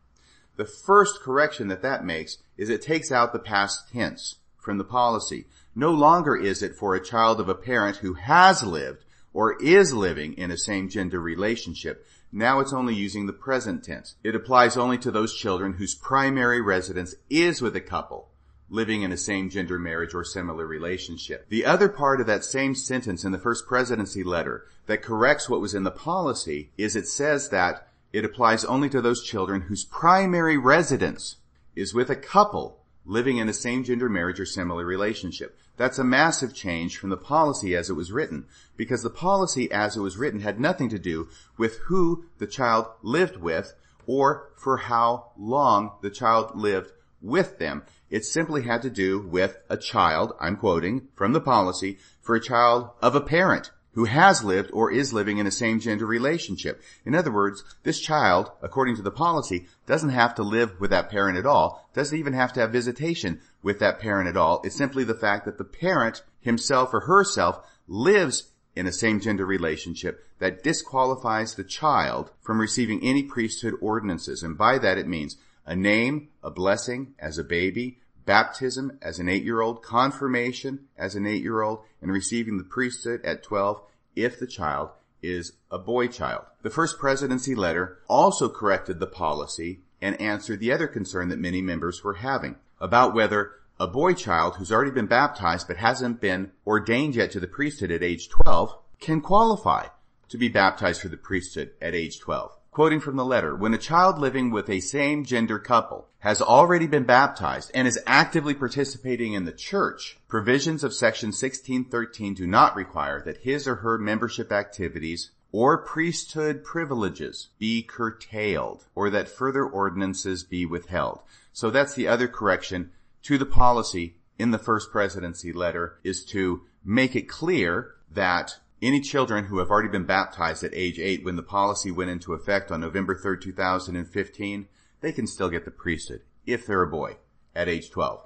The 0.56 0.66
first 0.66 1.22
correction 1.22 1.68
that 1.68 1.82
that 1.84 2.04
makes 2.04 2.40
is 2.58 2.70
it 2.70 2.82
takes 2.82 3.12
out 3.12 3.34
the 3.34 3.40
past 3.40 3.92
tense 3.92 4.38
from 4.58 4.78
the 4.78 4.84
policy. 4.84 5.46
No 5.76 5.92
longer 5.92 6.36
is 6.36 6.62
it 6.62 6.76
for 6.76 6.94
a 6.94 7.04
child 7.04 7.40
of 7.40 7.50
a 7.50 7.56
parent 7.56 7.98
who 7.98 8.14
has 8.14 8.62
lived 8.64 9.06
or 9.34 9.62
is 9.62 9.94
living 9.94 10.34
in 10.34 10.52
a 10.52 10.58
same 10.58 10.88
gender 10.88 11.20
relationship. 11.20 12.06
Now 12.32 12.60
it's 12.60 12.74
only 12.74 12.94
using 12.94 13.26
the 13.26 13.34
present 13.34 13.84
tense. 13.84 14.16
It 14.24 14.36
applies 14.36 14.78
only 14.78 14.98
to 15.00 15.12
those 15.12 15.36
children 15.36 15.74
whose 15.74 15.96
primary 15.96 16.62
residence 16.62 17.16
is 17.30 17.62
with 17.62 17.76
a 17.76 17.82
couple 17.82 18.30
living 18.70 19.04
in 19.04 19.12
a 19.12 19.18
same 19.18 19.50
gender 19.50 19.78
marriage 19.78 20.14
or 20.14 20.24
similar 20.24 20.66
relationship. 20.66 21.48
The 21.50 21.66
other 21.66 21.90
part 21.90 22.22
of 22.22 22.28
that 22.28 22.44
same 22.44 22.74
sentence 22.76 23.24
in 23.24 23.32
the 23.32 23.40
first 23.40 23.68
presidency 23.68 24.24
letter 24.24 24.66
that 24.88 25.02
corrects 25.02 25.50
what 25.50 25.62
was 25.62 25.74
in 25.74 25.84
the 25.84 25.92
policy 25.92 26.72
is 26.78 26.96
it 26.96 27.08
says 27.08 27.50
that 27.50 27.88
it 28.12 28.26
applies 28.26 28.66
only 28.66 28.90
to 28.90 29.02
those 29.02 29.24
children 29.24 29.62
whose 29.62 29.86
primary 29.86 30.58
residence 30.58 31.38
is 31.76 31.94
with 31.94 32.10
a 32.10 32.16
couple 32.16 32.80
living 33.06 33.38
in 33.38 33.50
a 33.50 33.54
same 33.54 33.84
gender 33.84 34.10
marriage 34.10 34.40
or 34.40 34.46
similar 34.46 34.86
relationship. 34.86 35.58
That's 35.76 35.98
a 35.98 36.04
massive 36.04 36.54
change 36.54 36.98
from 36.98 37.10
the 37.10 37.18
policy 37.18 37.76
as 37.76 37.90
it 37.90 37.96
was 37.96 38.12
written, 38.12 38.46
because 38.78 39.02
the 39.02 39.10
policy 39.10 39.72
as 39.72 39.98
it 39.98 40.02
was 40.02 40.18
written 40.18 40.42
had 40.42 40.60
nothing 40.60 40.90
to 40.90 41.00
do 41.00 41.30
with 41.58 41.78
who 41.88 42.26
the 42.38 42.48
child 42.48 42.88
lived 43.02 43.38
with 43.38 43.74
or 44.06 44.52
for 44.56 44.78
how 44.78 45.32
long 45.38 45.94
the 46.02 46.12
child 46.12 46.56
lived 46.56 46.92
with 47.22 47.58
them. 47.58 47.84
It 48.10 48.26
simply 48.26 48.64
had 48.64 48.82
to 48.84 48.90
do 48.90 49.20
with 49.20 49.58
a 49.70 49.78
child, 49.78 50.34
I'm 50.40 50.58
quoting 50.58 51.08
from 51.16 51.34
the 51.34 51.42
policy, 51.42 51.98
for 52.22 52.36
a 52.36 52.42
child 52.42 52.90
of 53.02 53.16
a 53.16 53.22
parent 53.22 53.72
who 53.94 54.06
has 54.06 54.44
lived 54.44 54.70
or 54.74 54.92
is 54.92 55.14
living 55.14 55.38
in 55.38 55.48
a 55.48 55.52
same 55.52 55.80
gender 55.80 56.06
relationship. 56.06 56.82
In 57.06 57.16
other 57.16 57.32
words, 57.32 57.64
this 57.84 58.00
child, 58.00 58.52
according 58.62 58.96
to 58.96 59.02
the 59.02 59.12
policy, 59.12 59.68
doesn't 59.86 60.10
have 60.10 60.36
to 60.36 60.44
live 60.44 60.80
with 60.80 60.90
that 60.90 61.10
parent 61.10 61.38
at 61.38 61.46
all, 61.46 61.88
doesn't 61.94 62.18
even 62.18 62.34
have 62.34 62.54
to 62.54 62.60
have 62.60 62.72
visitation 62.72 63.40
with 63.62 63.80
that 63.80 64.00
parent 64.00 64.28
at 64.28 64.38
all. 64.38 64.62
It's 64.64 64.76
simply 64.76 65.04
the 65.04 65.14
fact 65.14 65.46
that 65.46 65.58
the 65.58 65.64
parent 65.64 66.24
himself 66.42 66.94
or 66.94 67.02
herself 67.02 67.60
lives 67.88 68.50
in 68.76 68.88
a 68.88 68.92
same 68.92 69.20
gender 69.20 69.46
relationship 69.46 70.26
that 70.40 70.64
disqualifies 70.64 71.56
the 71.56 71.64
child 71.64 72.32
from 72.42 72.60
receiving 72.60 73.04
any 73.04 73.24
priesthood 73.24 73.76
ordinances. 73.82 74.42
And 74.42 74.58
by 74.58 74.80
that 74.80 74.98
it 74.98 75.08
means 75.08 75.38
a 75.66 75.76
name, 75.76 76.30
a 76.44 76.50
blessing 76.50 77.14
as 77.20 77.38
a 77.38 77.44
baby, 77.44 78.00
baptism 78.26 78.98
as 79.02 79.20
an 79.20 79.30
eight-year-old, 79.30 79.84
confirmation 79.84 80.88
as 80.98 81.16
an 81.16 81.26
eight-year-old, 81.26 81.80
and 82.02 82.12
receiving 82.12 82.58
the 82.58 82.64
priesthood 82.64 83.24
at 83.24 83.44
12 83.44 83.82
if 84.16 84.40
the 84.40 84.48
child 84.48 84.90
is 85.22 85.54
a 85.72 85.80
boy 85.80 86.08
child. 86.08 86.44
The 86.62 86.70
first 86.70 87.00
presidency 87.00 87.56
letter 87.56 88.00
also 88.08 88.50
corrected 88.50 89.00
the 89.00 89.08
policy 89.08 89.82
and 90.02 90.20
answered 90.20 90.60
the 90.60 90.72
other 90.72 90.88
concern 90.88 91.30
that 91.30 91.40
many 91.40 91.62
members 91.62 92.04
were 92.04 92.16
having 92.16 92.58
about 92.80 93.14
whether 93.14 93.54
a 93.80 93.88
boy 93.88 94.14
child 94.14 94.58
who's 94.58 94.72
already 94.72 94.92
been 94.92 95.08
baptized 95.08 95.68
but 95.68 95.78
hasn't 95.78 96.22
been 96.22 96.52
ordained 96.68 97.16
yet 97.16 97.32
to 97.32 97.40
the 97.40 97.48
priesthood 97.48 97.92
at 97.92 98.04
age 98.04 98.30
12 98.30 98.78
can 99.00 99.22
qualify 99.22 99.88
to 100.30 100.38
be 100.38 100.50
baptized 100.50 101.02
for 101.02 101.08
the 101.08 101.18
priesthood 101.18 101.72
at 101.82 101.96
age 101.96 102.20
12. 102.20 102.52
Quoting 102.74 103.02
from 103.02 103.18
the 103.18 103.24
letter, 103.24 103.56
when 103.56 103.76
a 103.76 103.78
child 103.78 104.18
living 104.18 104.50
with 104.50 104.68
a 104.68 104.80
same 104.80 105.26
gender 105.26 105.60
couple 105.60 106.08
has 106.22 106.42
already 106.42 106.88
been 106.88 107.04
baptized 107.04 107.70
and 107.76 107.88
is 107.88 108.00
actively 108.08 108.56
participating 108.56 109.34
in 109.34 109.46
the 109.46 109.52
church, 109.52 110.18
provisions 110.28 110.84
of 110.84 110.92
section 110.92 111.28
1613 111.28 112.34
do 112.34 112.48
not 112.48 112.76
require 112.76 113.22
that 113.22 113.44
his 113.44 113.68
or 113.68 113.76
her 113.76 114.00
membership 114.00 114.52
activities 114.52 115.30
or 115.52 115.86
priesthood 115.86 116.64
privileges 116.64 117.50
be 117.60 117.84
curtailed 117.84 118.88
or 118.96 119.12
that 119.12 119.30
further 119.30 119.64
ordinances 119.64 120.44
be 120.44 120.66
withheld. 120.66 121.22
So 121.52 121.70
that's 121.70 121.94
the 121.94 122.08
other 122.08 122.28
correction 122.28 122.90
to 123.22 123.38
the 123.38 123.46
policy 123.46 124.16
in 124.40 124.50
the 124.50 124.58
first 124.58 124.92
presidency 124.92 125.54
letter 125.54 126.00
is 126.04 126.26
to 126.26 126.64
make 126.84 127.16
it 127.16 127.30
clear 127.30 127.92
that 128.10 128.58
any 128.84 129.00
children 129.00 129.46
who 129.46 129.60
have 129.60 129.70
already 129.70 129.90
been 129.90 130.06
baptized 130.06 130.64
at 130.64 130.74
age 130.74 131.00
8 131.00 131.24
when 131.24 131.38
the 131.38 131.44
policy 131.44 131.90
went 131.90 132.10
into 132.10 132.34
effect 132.34 132.72
on 132.72 132.82
November 132.82 133.16
3rd, 133.16 133.42
2015, 133.42 134.68
they 135.02 135.12
can 135.12 135.26
still 135.26 135.50
get 135.50 135.66
the 135.66 135.72
priesthood, 135.72 136.22
if 136.46 136.66
they're 136.66 136.84
a 136.84 136.88
boy, 136.88 137.16
at 137.56 137.70
age 137.70 137.90
12. 137.92 138.22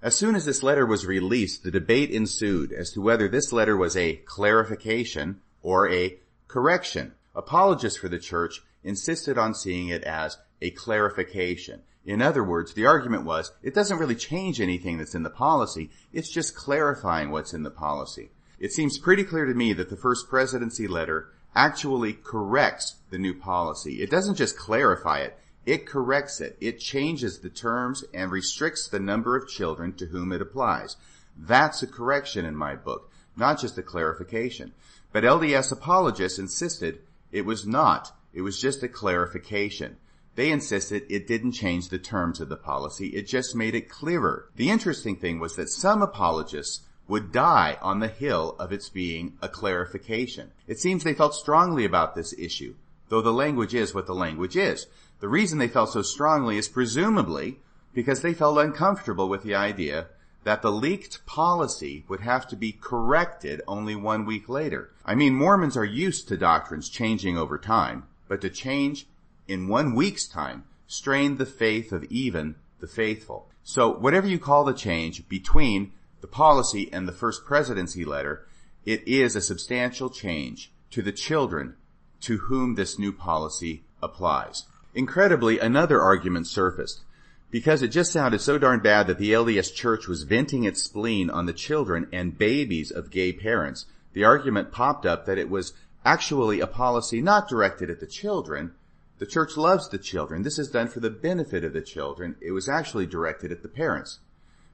As 0.00 0.14
soon 0.14 0.34
as 0.34 0.44
this 0.44 0.62
letter 0.62 0.86
was 0.86 1.06
released, 1.06 1.62
the 1.62 1.70
debate 1.70 2.10
ensued 2.10 2.72
as 2.72 2.90
to 2.92 3.02
whether 3.02 3.28
this 3.28 3.52
letter 3.52 3.76
was 3.76 3.96
a 3.96 4.16
clarification 4.16 5.40
or 5.62 5.90
a 5.90 6.18
correction. 6.46 7.12
Apologists 7.34 7.98
for 7.98 8.08
the 8.08 8.18
church 8.18 8.62
insisted 8.84 9.36
on 9.36 9.54
seeing 9.54 9.88
it 9.88 10.04
as 10.04 10.38
a 10.62 10.70
clarification. 10.70 11.82
In 12.04 12.22
other 12.22 12.42
words, 12.42 12.72
the 12.72 12.86
argument 12.86 13.24
was, 13.24 13.52
it 13.62 13.74
doesn't 13.74 13.98
really 13.98 14.14
change 14.14 14.60
anything 14.60 14.96
that's 14.96 15.14
in 15.14 15.24
the 15.24 15.30
policy, 15.30 15.90
it's 16.12 16.30
just 16.30 16.56
clarifying 16.56 17.30
what's 17.30 17.52
in 17.52 17.64
the 17.64 17.70
policy. 17.70 18.30
It 18.60 18.72
seems 18.72 18.98
pretty 18.98 19.24
clear 19.24 19.44
to 19.44 19.54
me 19.54 19.72
that 19.74 19.90
the 19.90 19.96
first 19.96 20.28
presidency 20.28 20.88
letter 20.88 21.28
actually 21.54 22.12
corrects 22.12 22.96
the 23.10 23.18
new 23.18 23.34
policy. 23.34 24.02
It 24.02 24.10
doesn't 24.10 24.36
just 24.36 24.58
clarify 24.58 25.20
it, 25.20 25.38
it 25.68 25.84
corrects 25.84 26.40
it. 26.40 26.56
It 26.62 26.80
changes 26.80 27.40
the 27.40 27.50
terms 27.50 28.02
and 28.14 28.30
restricts 28.30 28.88
the 28.88 28.98
number 28.98 29.36
of 29.36 29.48
children 29.48 29.92
to 29.96 30.06
whom 30.06 30.32
it 30.32 30.40
applies. 30.40 30.96
That's 31.36 31.82
a 31.82 31.86
correction 31.86 32.46
in 32.46 32.56
my 32.56 32.74
book, 32.74 33.10
not 33.36 33.60
just 33.60 33.76
a 33.76 33.82
clarification. 33.82 34.72
But 35.12 35.24
LDS 35.24 35.70
apologists 35.70 36.38
insisted 36.38 37.00
it 37.32 37.44
was 37.44 37.66
not. 37.66 38.16
It 38.32 38.40
was 38.40 38.58
just 38.58 38.82
a 38.82 38.88
clarification. 38.88 39.98
They 40.36 40.50
insisted 40.50 41.02
it 41.10 41.26
didn't 41.26 41.52
change 41.52 41.90
the 41.90 41.98
terms 41.98 42.40
of 42.40 42.48
the 42.48 42.56
policy, 42.56 43.08
it 43.08 43.26
just 43.26 43.54
made 43.54 43.74
it 43.74 43.90
clearer. 43.90 44.48
The 44.56 44.70
interesting 44.70 45.16
thing 45.16 45.38
was 45.38 45.56
that 45.56 45.68
some 45.68 46.00
apologists 46.00 46.80
would 47.08 47.32
die 47.32 47.78
on 47.80 47.98
the 47.98 48.08
hill 48.08 48.54
of 48.58 48.70
its 48.70 48.88
being 48.88 49.32
a 49.42 49.48
clarification. 49.48 50.52
It 50.66 50.78
seems 50.78 51.02
they 51.02 51.14
felt 51.14 51.34
strongly 51.34 51.84
about 51.84 52.14
this 52.14 52.34
issue, 52.38 52.74
though 53.08 53.22
the 53.22 53.32
language 53.32 53.74
is 53.74 53.94
what 53.94 54.06
the 54.06 54.14
language 54.14 54.56
is. 54.56 54.86
The 55.20 55.28
reason 55.28 55.58
they 55.58 55.68
felt 55.68 55.90
so 55.90 56.02
strongly 56.02 56.58
is 56.58 56.68
presumably 56.68 57.58
because 57.94 58.20
they 58.20 58.34
felt 58.34 58.58
uncomfortable 58.58 59.28
with 59.28 59.42
the 59.42 59.54
idea 59.54 60.06
that 60.44 60.62
the 60.62 60.70
leaked 60.70 61.24
policy 61.26 62.04
would 62.08 62.20
have 62.20 62.46
to 62.48 62.56
be 62.56 62.72
corrected 62.72 63.60
only 63.66 63.96
one 63.96 64.24
week 64.24 64.48
later. 64.48 64.90
I 65.04 65.14
mean, 65.14 65.34
Mormons 65.34 65.76
are 65.76 65.84
used 65.84 66.28
to 66.28 66.36
doctrines 66.36 66.88
changing 66.88 67.36
over 67.36 67.58
time, 67.58 68.04
but 68.28 68.40
to 68.42 68.50
change 68.50 69.06
in 69.48 69.68
one 69.68 69.94
week's 69.94 70.26
time 70.26 70.64
strained 70.86 71.38
the 71.38 71.46
faith 71.46 71.90
of 71.90 72.04
even 72.04 72.54
the 72.80 72.86
faithful. 72.86 73.48
So 73.64 73.90
whatever 73.90 74.26
you 74.26 74.38
call 74.38 74.64
the 74.64 74.72
change 74.72 75.28
between 75.28 75.92
the 76.20 76.26
policy 76.26 76.88
and 76.92 77.06
the 77.06 77.12
first 77.12 77.44
presidency 77.44 78.04
letter, 78.04 78.46
it 78.84 79.06
is 79.06 79.36
a 79.36 79.40
substantial 79.40 80.10
change 80.10 80.72
to 80.90 81.02
the 81.02 81.12
children 81.12 81.76
to 82.20 82.38
whom 82.38 82.74
this 82.74 82.98
new 82.98 83.12
policy 83.12 83.84
applies. 84.02 84.64
Incredibly, 84.94 85.58
another 85.58 86.00
argument 86.00 86.46
surfaced. 86.46 87.02
Because 87.50 87.82
it 87.82 87.88
just 87.88 88.12
sounded 88.12 88.40
so 88.40 88.58
darn 88.58 88.80
bad 88.80 89.06
that 89.06 89.18
the 89.18 89.32
LDS 89.32 89.74
Church 89.74 90.06
was 90.06 90.24
venting 90.24 90.64
its 90.64 90.82
spleen 90.82 91.30
on 91.30 91.46
the 91.46 91.52
children 91.52 92.08
and 92.12 92.36
babies 92.36 92.90
of 92.90 93.10
gay 93.10 93.32
parents, 93.32 93.86
the 94.12 94.24
argument 94.24 94.72
popped 94.72 95.06
up 95.06 95.24
that 95.26 95.38
it 95.38 95.48
was 95.48 95.72
actually 96.04 96.60
a 96.60 96.66
policy 96.66 97.22
not 97.22 97.48
directed 97.48 97.90
at 97.90 98.00
the 98.00 98.06
children. 98.06 98.72
The 99.18 99.26
church 99.26 99.56
loves 99.56 99.88
the 99.88 99.98
children. 99.98 100.42
This 100.42 100.58
is 100.58 100.70
done 100.70 100.88
for 100.88 101.00
the 101.00 101.10
benefit 101.10 101.64
of 101.64 101.72
the 101.72 101.80
children. 101.80 102.36
It 102.40 102.52
was 102.52 102.68
actually 102.68 103.06
directed 103.06 103.50
at 103.50 103.62
the 103.62 103.68
parents. 103.68 104.20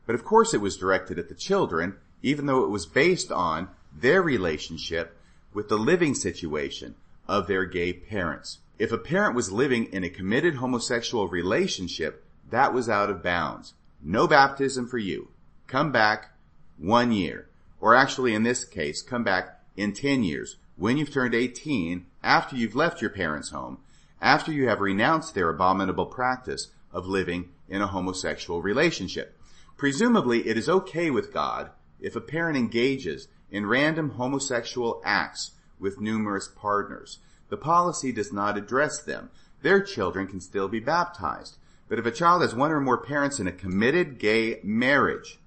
But 0.06 0.14
of 0.14 0.24
course 0.24 0.54
it 0.54 0.60
was 0.60 0.76
directed 0.76 1.18
at 1.18 1.28
the 1.28 1.34
children, 1.34 1.96
even 2.22 2.46
though 2.46 2.64
it 2.64 2.70
was 2.70 2.86
based 2.86 3.32
on 3.32 3.68
their 3.94 4.22
relationship 4.22 5.16
with 5.52 5.68
the 5.68 5.78
living 5.78 6.14
situation 6.14 6.94
of 7.28 7.46
their 7.46 7.64
gay 7.64 7.92
parents. 7.92 8.58
If 8.78 8.92
a 8.92 8.98
parent 8.98 9.34
was 9.34 9.52
living 9.52 9.86
in 9.86 10.04
a 10.04 10.10
committed 10.10 10.56
homosexual 10.56 11.28
relationship, 11.28 12.24
that 12.50 12.74
was 12.74 12.88
out 12.88 13.08
of 13.08 13.22
bounds. 13.22 13.74
No 14.02 14.26
baptism 14.26 14.88
for 14.88 14.98
you. 14.98 15.28
Come 15.66 15.92
back 15.92 16.32
one 16.76 17.12
year. 17.12 17.48
Or 17.80 17.94
actually 17.94 18.34
in 18.34 18.42
this 18.42 18.64
case, 18.64 19.00
come 19.00 19.24
back 19.24 19.60
in 19.76 19.92
10 19.92 20.22
years, 20.22 20.56
when 20.76 20.96
you've 20.96 21.12
turned 21.12 21.34
18, 21.34 22.06
after 22.22 22.56
you've 22.56 22.74
left 22.74 23.00
your 23.00 23.10
parents' 23.10 23.50
home, 23.50 23.78
after 24.20 24.52
you 24.52 24.68
have 24.68 24.80
renounced 24.80 25.34
their 25.34 25.50
abominable 25.50 26.06
practice 26.06 26.68
of 26.92 27.06
living 27.06 27.50
in 27.68 27.82
a 27.82 27.86
homosexual 27.86 28.62
relationship. 28.62 29.33
Presumably, 29.76 30.48
it 30.48 30.56
is 30.56 30.68
okay 30.68 31.10
with 31.10 31.32
God 31.32 31.70
if 32.00 32.14
a 32.14 32.20
parent 32.20 32.56
engages 32.56 33.28
in 33.50 33.66
random 33.66 34.10
homosexual 34.10 35.00
acts 35.04 35.52
with 35.78 36.00
numerous 36.00 36.48
partners. 36.48 37.18
The 37.48 37.56
policy 37.56 38.12
does 38.12 38.32
not 38.32 38.56
address 38.56 39.02
them. 39.02 39.30
Their 39.62 39.80
children 39.80 40.26
can 40.26 40.40
still 40.40 40.68
be 40.68 40.80
baptized. 40.80 41.56
But 41.88 41.98
if 41.98 42.06
a 42.06 42.10
child 42.10 42.42
has 42.42 42.54
one 42.54 42.72
or 42.72 42.80
more 42.80 42.98
parents 42.98 43.38
in 43.38 43.46
a 43.46 43.52
committed 43.52 44.18
gay 44.18 44.60
marriage, 44.62 45.38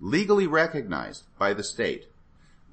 legally 0.00 0.46
recognized 0.46 1.24
by 1.38 1.54
the 1.54 1.62
state, 1.62 2.08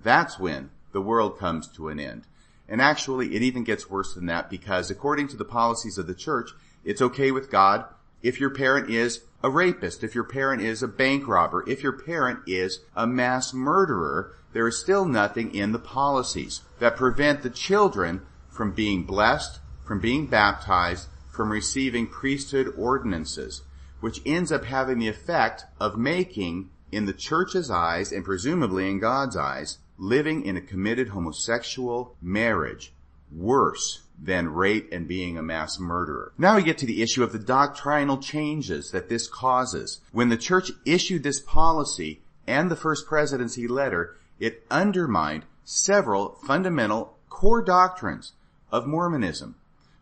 that's 0.04 0.40
when 0.40 0.72
the 0.92 1.02
world 1.02 1.38
comes 1.38 1.68
to 1.70 1.90
an 1.90 2.00
end. 2.00 2.24
And 2.68 2.82
actually, 2.82 3.36
it 3.36 3.42
even 3.42 3.64
gets 3.64 3.90
worse 3.90 4.14
than 4.14 4.26
that 4.28 4.50
because 4.50 4.90
according 4.90 5.28
to 5.30 5.38
the 5.38 5.46
policies 5.46 5.98
of 5.98 6.08
the 6.08 6.16
church, 6.16 6.52
it's 6.84 7.02
okay 7.02 7.32
with 7.32 7.52
God 7.52 7.86
if 8.22 8.40
your 8.40 8.50
parent 8.50 8.90
is 8.90 9.22
a 9.44 9.50
rapist, 9.50 10.04
if 10.04 10.16
your 10.16 10.24
parent 10.24 10.62
is 10.62 10.82
a 10.82 10.88
bank 10.88 11.28
robber, 11.28 11.64
if 11.68 11.84
your 11.84 11.92
parent 11.92 12.40
is 12.48 12.80
a 12.96 13.06
mass 13.06 13.54
murderer, 13.54 14.34
there 14.54 14.68
is 14.68 14.80
still 14.80 15.06
nothing 15.06 15.54
in 15.54 15.74
the 15.74 15.80
policies 15.80 16.62
that 16.80 16.96
prevent 16.96 17.42
the 17.42 17.50
children 17.50 18.22
from 18.50 18.72
being 18.72 19.04
blessed, 19.04 19.60
from 19.84 20.00
being 20.00 20.28
baptized, 20.28 21.10
from 21.30 21.52
receiving 21.52 22.08
priesthood 22.08 22.74
ordinances, 22.78 23.64
which 24.00 24.22
ends 24.26 24.52
up 24.52 24.64
having 24.64 25.00
the 25.00 25.10
effect 25.10 25.66
of 25.80 25.98
making, 25.98 26.70
in 26.92 27.06
the 27.06 27.14
church's 27.14 27.70
eyes 27.72 28.12
and 28.12 28.24
presumably 28.24 28.90
in 28.90 29.00
God's 29.00 29.36
eyes, 29.36 29.80
living 29.98 30.46
in 30.46 30.56
a 30.56 30.62
committed 30.62 31.10
homosexual 31.10 32.16
marriage 32.22 32.94
worse 33.36 34.02
than 34.22 34.54
rape 34.54 34.92
and 34.92 35.08
being 35.08 35.38
a 35.38 35.44
mass 35.44 35.80
murderer. 35.80 36.32
Now 36.38 36.56
we 36.56 36.64
get 36.64 36.78
to 36.80 36.86
the 36.86 37.02
issue 37.02 37.24
of 37.24 37.32
the 37.32 37.40
doctrinal 37.40 38.18
changes 38.18 38.92
that 38.92 39.10
this 39.10 39.28
causes. 39.28 40.02
When 40.12 40.30
the 40.30 40.38
church 40.38 40.72
issued 40.86 41.24
this 41.24 41.40
policy 41.40 42.22
and 42.48 42.70
the 42.70 42.76
first 42.76 43.08
presidency 43.08 43.68
letter, 43.68 44.18
it 44.40 44.66
undermined 44.70 45.46
several 45.64 46.38
fundamental 46.46 47.18
core 47.30 47.62
doctrines 47.62 48.34
of 48.72 48.88
Mormonism. 48.88 49.56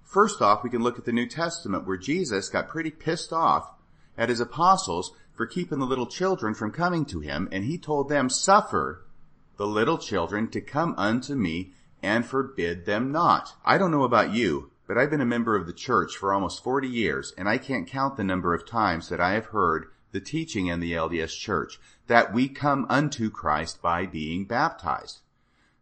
First 0.03 0.41
off, 0.41 0.63
we 0.63 0.69
can 0.69 0.83
look 0.83 0.99
at 0.99 1.05
the 1.05 1.11
New 1.11 1.27
Testament 1.27 1.87
where 1.87 1.97
Jesus 1.97 2.49
got 2.49 2.67
pretty 2.67 2.91
pissed 2.91 3.31
off 3.31 3.71
at 4.17 4.29
his 4.29 4.41
apostles 4.41 5.13
for 5.33 5.45
keeping 5.45 5.79
the 5.79 5.85
little 5.85 6.05
children 6.05 6.53
from 6.53 6.71
coming 6.71 7.05
to 7.05 7.21
him, 7.21 7.47
and 7.51 7.63
he 7.63 7.77
told 7.77 8.09
them, 8.09 8.29
suffer 8.29 9.05
the 9.57 9.65
little 9.65 9.97
children 9.97 10.49
to 10.49 10.59
come 10.59 10.93
unto 10.97 11.35
me 11.35 11.71
and 12.03 12.25
forbid 12.25 12.85
them 12.85 13.11
not. 13.11 13.55
I 13.63 13.77
don't 13.77 13.91
know 13.91 14.03
about 14.03 14.33
you, 14.33 14.71
but 14.87 14.97
I've 14.97 15.09
been 15.09 15.21
a 15.21 15.25
member 15.25 15.55
of 15.55 15.67
the 15.67 15.73
church 15.73 16.17
for 16.17 16.33
almost 16.33 16.63
40 16.63 16.87
years, 16.87 17.33
and 17.37 17.47
I 17.47 17.57
can't 17.57 17.87
count 17.87 18.17
the 18.17 18.23
number 18.23 18.53
of 18.53 18.65
times 18.65 19.09
that 19.09 19.21
I 19.21 19.33
have 19.33 19.47
heard 19.47 19.87
the 20.11 20.19
teaching 20.19 20.67
in 20.67 20.79
the 20.79 20.93
LDS 20.93 21.37
church 21.37 21.79
that 22.07 22.33
we 22.33 22.49
come 22.49 22.85
unto 22.89 23.29
Christ 23.29 23.81
by 23.81 24.05
being 24.05 24.45
baptized. 24.45 25.21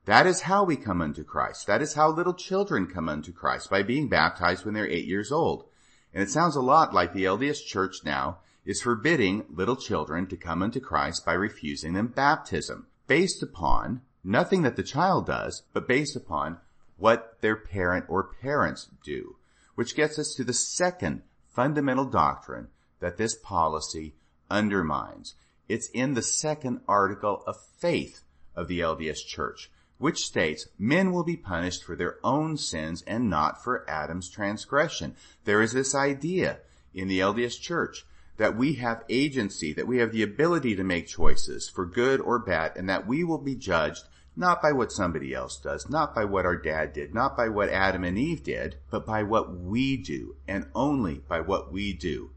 That 0.05 0.27
is 0.27 0.41
how 0.41 0.63
we 0.63 0.75
come 0.75 1.01
unto 1.01 1.23
Christ. 1.23 1.67
That 1.67 1.81
is 1.81 1.93
how 1.93 2.09
little 2.09 2.33
children 2.33 2.87
come 2.87 3.09
unto 3.09 3.31
Christ, 3.31 3.69
by 3.69 3.83
being 3.83 4.09
baptized 4.09 4.65
when 4.65 4.73
they're 4.73 4.87
eight 4.87 5.05
years 5.05 5.31
old. 5.31 5.65
And 6.13 6.23
it 6.23 6.29
sounds 6.29 6.55
a 6.55 6.61
lot 6.61 6.93
like 6.93 7.13
the 7.13 7.25
LDS 7.25 7.65
church 7.65 7.97
now 8.03 8.39
is 8.65 8.81
forbidding 8.81 9.45
little 9.49 9.75
children 9.75 10.27
to 10.27 10.37
come 10.37 10.61
unto 10.61 10.79
Christ 10.79 11.25
by 11.25 11.33
refusing 11.33 11.93
them 11.93 12.07
baptism, 12.07 12.87
based 13.07 13.41
upon 13.41 14.01
nothing 14.23 14.63
that 14.63 14.75
the 14.75 14.83
child 14.83 15.25
does, 15.25 15.63
but 15.73 15.87
based 15.87 16.15
upon 16.15 16.57
what 16.97 17.37
their 17.41 17.55
parent 17.55 18.05
or 18.07 18.23
parents 18.23 18.89
do. 19.03 19.37
Which 19.75 19.95
gets 19.95 20.19
us 20.19 20.35
to 20.35 20.43
the 20.43 20.53
second 20.53 21.21
fundamental 21.47 22.05
doctrine 22.05 22.67
that 22.99 23.17
this 23.17 23.35
policy 23.35 24.15
undermines. 24.49 25.35
It's 25.67 25.89
in 25.89 26.13
the 26.13 26.21
second 26.21 26.81
article 26.87 27.43
of 27.47 27.61
faith 27.61 28.21
of 28.55 28.67
the 28.67 28.79
LDS 28.79 29.25
Church, 29.25 29.71
which 29.97 30.25
states 30.25 30.67
men 30.77 31.11
will 31.11 31.23
be 31.23 31.37
punished 31.37 31.83
for 31.83 31.95
their 31.95 32.17
own 32.23 32.57
sins 32.57 33.03
and 33.03 33.29
not 33.29 33.63
for 33.63 33.89
Adam's 33.89 34.29
transgression. 34.29 35.15
There 35.45 35.61
is 35.61 35.73
this 35.73 35.93
idea 35.95 36.59
in 36.93 37.07
the 37.07 37.19
LDS 37.19 37.59
Church 37.59 38.05
that 38.39 38.55
we 38.55 38.75
have 38.75 39.03
agency, 39.09 39.73
that 39.73 39.85
we 39.85 39.97
have 39.97 40.13
the 40.13 40.23
ability 40.23 40.73
to 40.73 40.83
make 40.83 41.05
choices 41.05 41.67
for 41.67 41.85
good 41.85 42.21
or 42.21 42.39
bad, 42.39 42.71
and 42.77 42.89
that 42.89 43.05
we 43.05 43.21
will 43.21 43.37
be 43.37 43.53
judged 43.53 44.05
not 44.33 44.61
by 44.61 44.71
what 44.71 44.93
somebody 44.93 45.33
else 45.33 45.57
does, 45.57 45.89
not 45.89 46.15
by 46.15 46.23
what 46.23 46.45
our 46.45 46.55
dad 46.55 46.93
did, 46.93 47.13
not 47.13 47.35
by 47.35 47.49
what 47.49 47.67
Adam 47.67 48.05
and 48.05 48.17
Eve 48.17 48.41
did, 48.41 48.77
but 48.89 49.05
by 49.05 49.21
what 49.23 49.53
we 49.53 49.97
do, 49.97 50.37
and 50.47 50.65
only 50.73 51.15
by 51.27 51.41
what 51.41 51.73
we 51.73 51.91
do. 51.91 52.31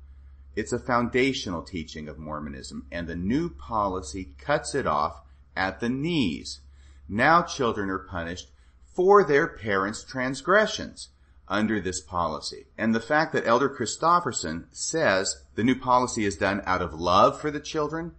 It's 0.56 0.72
a 0.72 0.78
foundational 0.80 1.62
teaching 1.62 2.08
of 2.08 2.18
Mormonism, 2.18 2.84
and 2.90 3.06
the 3.06 3.14
new 3.14 3.48
policy 3.48 4.34
cuts 4.38 4.74
it 4.74 4.88
off 4.88 5.22
at 5.56 5.78
the 5.78 5.88
knees. 5.88 6.62
Now 7.08 7.42
children 7.42 7.88
are 7.88 8.00
punished 8.00 8.50
for 8.84 9.22
their 9.22 9.46
parents' 9.46 10.02
transgressions 10.02 11.10
under 11.52 11.78
this 11.80 12.00
policy. 12.00 12.66
And 12.78 12.94
the 12.94 13.00
fact 13.00 13.32
that 13.34 13.46
Elder 13.46 13.68
Christofferson 13.68 14.64
says 14.72 15.44
the 15.54 15.62
new 15.62 15.78
policy 15.78 16.24
is 16.24 16.36
done 16.36 16.62
out 16.64 16.80
of 16.80 16.94
love 16.94 17.40
for 17.40 17.50
the 17.50 17.60
children 17.60 18.12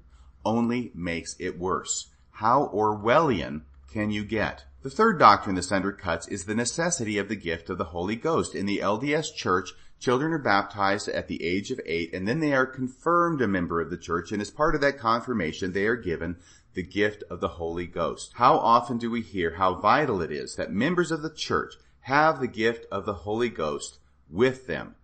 only 0.45 0.91
makes 0.93 1.35
it 1.39 1.57
worse. 1.57 2.11
How 2.31 2.69
Orwellian 2.73 3.63
can 3.91 4.11
you 4.11 4.23
get? 4.23 4.65
The 4.83 4.89
third 4.89 5.17
doctrine 5.17 5.55
this 5.55 5.71
undercuts 5.71 6.29
is 6.29 6.45
the 6.45 6.55
necessity 6.55 7.17
of 7.17 7.27
the 7.27 7.35
gift 7.35 7.69
of 7.69 7.77
the 7.77 7.85
Holy 7.85 8.15
Ghost. 8.15 8.53
In 8.53 8.65
the 8.65 8.79
LDS 8.79 9.33
Church, 9.33 9.71
children 9.99 10.33
are 10.33 10.39
baptized 10.39 11.07
at 11.07 11.27
the 11.27 11.43
age 11.43 11.71
of 11.71 11.79
eight 11.85 12.13
and 12.13 12.27
then 12.27 12.39
they 12.39 12.53
are 12.53 12.65
confirmed 12.65 13.41
a 13.41 13.47
member 13.47 13.79
of 13.81 13.89
the 13.89 13.97
church 13.97 14.31
and 14.31 14.41
as 14.41 14.51
part 14.51 14.75
of 14.75 14.81
that 14.81 14.99
confirmation 14.99 15.71
they 15.71 15.87
are 15.87 15.95
given 15.95 16.35
the 16.73 16.83
gift 16.83 17.23
of 17.29 17.39
the 17.39 17.47
Holy 17.47 17.87
Ghost. 17.87 18.31
How 18.35 18.57
often 18.57 18.97
do 18.97 19.09
we 19.09 19.21
hear 19.21 19.55
how 19.55 19.75
vital 19.75 20.21
it 20.21 20.31
is 20.31 20.55
that 20.55 20.71
members 20.71 21.11
of 21.11 21.21
the 21.21 21.33
church 21.33 21.75
have 22.03 22.39
the 22.39 22.47
gift 22.47 22.85
of 22.91 23.05
the 23.05 23.13
Holy 23.13 23.49
Ghost 23.49 23.99
with 24.29 24.67
them 24.67 24.95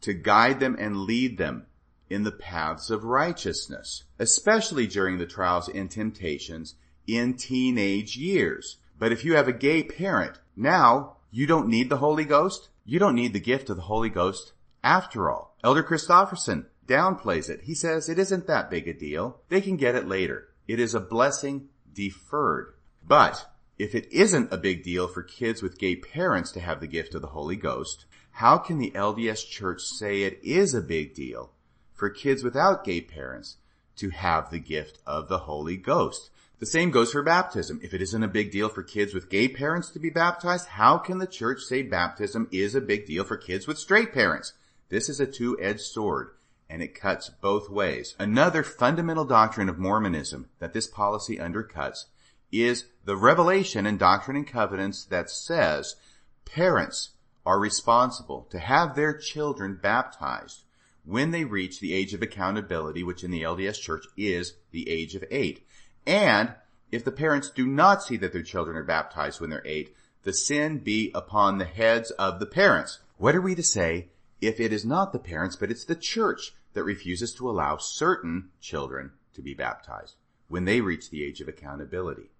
to 0.00 0.12
guide 0.12 0.60
them 0.60 0.76
and 0.78 1.02
lead 1.02 1.38
them 1.38 1.66
in 2.08 2.22
the 2.22 2.32
paths 2.32 2.90
of 2.90 3.04
righteousness, 3.04 4.04
especially 4.18 4.86
during 4.86 5.18
the 5.18 5.26
trials 5.26 5.68
and 5.68 5.90
temptations 5.90 6.74
in 7.06 7.34
teenage 7.34 8.16
years. 8.16 8.78
But 8.98 9.12
if 9.12 9.24
you 9.24 9.34
have 9.34 9.48
a 9.48 9.52
gay 9.52 9.82
parent, 9.82 10.38
now 10.54 11.16
you 11.30 11.46
don't 11.46 11.68
need 11.68 11.90
the 11.90 11.98
Holy 11.98 12.24
Ghost. 12.24 12.68
You 12.84 12.98
don't 12.98 13.16
need 13.16 13.32
the 13.32 13.40
gift 13.40 13.68
of 13.68 13.76
the 13.76 13.82
Holy 13.82 14.08
Ghost 14.08 14.52
after 14.84 15.28
all. 15.28 15.56
Elder 15.64 15.82
Christofferson 15.82 16.66
downplays 16.86 17.50
it. 17.50 17.62
He 17.62 17.74
says 17.74 18.08
it 18.08 18.18
isn't 18.18 18.46
that 18.46 18.70
big 18.70 18.86
a 18.86 18.92
deal. 18.92 19.40
They 19.48 19.60
can 19.60 19.76
get 19.76 19.96
it 19.96 20.06
later. 20.06 20.48
It 20.68 20.78
is 20.78 20.94
a 20.94 21.00
blessing 21.00 21.68
deferred. 21.92 22.74
But 23.06 23.46
if 23.78 23.94
it 23.94 24.10
isn't 24.10 24.52
a 24.52 24.56
big 24.56 24.82
deal 24.82 25.06
for 25.06 25.22
kids 25.22 25.62
with 25.62 25.78
gay 25.78 25.96
parents 25.96 26.50
to 26.52 26.60
have 26.60 26.80
the 26.80 26.86
gift 26.86 27.14
of 27.14 27.20
the 27.20 27.28
Holy 27.28 27.56
Ghost, 27.56 28.06
how 28.32 28.58
can 28.58 28.78
the 28.78 28.90
LDS 28.92 29.46
Church 29.48 29.82
say 29.82 30.22
it 30.22 30.40
is 30.42 30.74
a 30.74 30.80
big 30.80 31.14
deal 31.14 31.50
for 31.92 32.08
kids 32.08 32.42
without 32.42 32.84
gay 32.84 33.00
parents 33.00 33.56
to 33.96 34.10
have 34.10 34.50
the 34.50 34.58
gift 34.58 34.98
of 35.06 35.28
the 35.28 35.40
Holy 35.40 35.76
Ghost? 35.76 36.30
The 36.58 36.66
same 36.66 36.90
goes 36.90 37.12
for 37.12 37.22
baptism. 37.22 37.80
If 37.82 37.92
it 37.92 38.00
isn't 38.00 38.22
a 38.22 38.28
big 38.28 38.50
deal 38.50 38.70
for 38.70 38.82
kids 38.82 39.12
with 39.12 39.28
gay 39.28 39.46
parents 39.46 39.90
to 39.90 39.98
be 39.98 40.08
baptized, 40.08 40.68
how 40.68 40.96
can 40.96 41.18
the 41.18 41.26
church 41.26 41.60
say 41.60 41.82
baptism 41.82 42.48
is 42.50 42.74
a 42.74 42.80
big 42.80 43.04
deal 43.04 43.24
for 43.24 43.36
kids 43.36 43.66
with 43.66 43.78
straight 43.78 44.14
parents? 44.14 44.54
This 44.88 45.10
is 45.10 45.20
a 45.20 45.26
two-edged 45.26 45.80
sword 45.80 46.30
and 46.68 46.82
it 46.82 46.94
cuts 46.94 47.28
both 47.28 47.68
ways. 47.68 48.16
Another 48.18 48.62
fundamental 48.62 49.24
doctrine 49.24 49.68
of 49.68 49.78
Mormonism 49.78 50.48
that 50.58 50.72
this 50.72 50.86
policy 50.86 51.36
undercuts 51.36 52.06
is 52.52 52.86
the 53.04 53.16
revelation 53.16 53.86
in 53.86 53.96
Doctrine 53.96 54.36
and 54.36 54.46
Covenants 54.46 55.04
that 55.06 55.30
says 55.30 55.96
parents 56.44 57.10
are 57.44 57.58
responsible 57.58 58.46
to 58.50 58.58
have 58.58 58.94
their 58.94 59.16
children 59.16 59.78
baptized 59.80 60.64
when 61.04 61.30
they 61.30 61.44
reach 61.44 61.78
the 61.78 61.92
age 61.92 62.14
of 62.14 62.22
accountability, 62.22 63.02
which 63.02 63.22
in 63.22 63.30
the 63.30 63.42
LDS 63.42 63.80
Church 63.80 64.04
is 64.16 64.54
the 64.72 64.88
age 64.90 65.14
of 65.14 65.24
eight. 65.30 65.64
And 66.06 66.54
if 66.90 67.04
the 67.04 67.12
parents 67.12 67.50
do 67.50 67.66
not 67.66 68.02
see 68.02 68.16
that 68.16 68.32
their 68.32 68.42
children 68.42 68.76
are 68.76 68.82
baptized 68.82 69.40
when 69.40 69.50
they're 69.50 69.62
eight, 69.64 69.94
the 70.24 70.32
sin 70.32 70.78
be 70.78 71.12
upon 71.14 71.58
the 71.58 71.64
heads 71.64 72.10
of 72.12 72.40
the 72.40 72.46
parents. 72.46 72.98
What 73.16 73.36
are 73.36 73.40
we 73.40 73.54
to 73.54 73.62
say 73.62 74.08
if 74.40 74.58
it 74.58 74.72
is 74.72 74.84
not 74.84 75.12
the 75.12 75.18
parents, 75.18 75.56
but 75.56 75.70
it's 75.70 75.84
the 75.84 75.94
church 75.94 76.52
that 76.72 76.84
refuses 76.84 77.32
to 77.34 77.48
allow 77.48 77.76
certain 77.76 78.50
children 78.60 79.12
to 79.34 79.42
be 79.42 79.54
baptized 79.54 80.16
when 80.48 80.64
they 80.64 80.80
reach 80.80 81.10
the 81.10 81.22
age 81.22 81.40
of 81.40 81.48
accountability? 81.48 82.30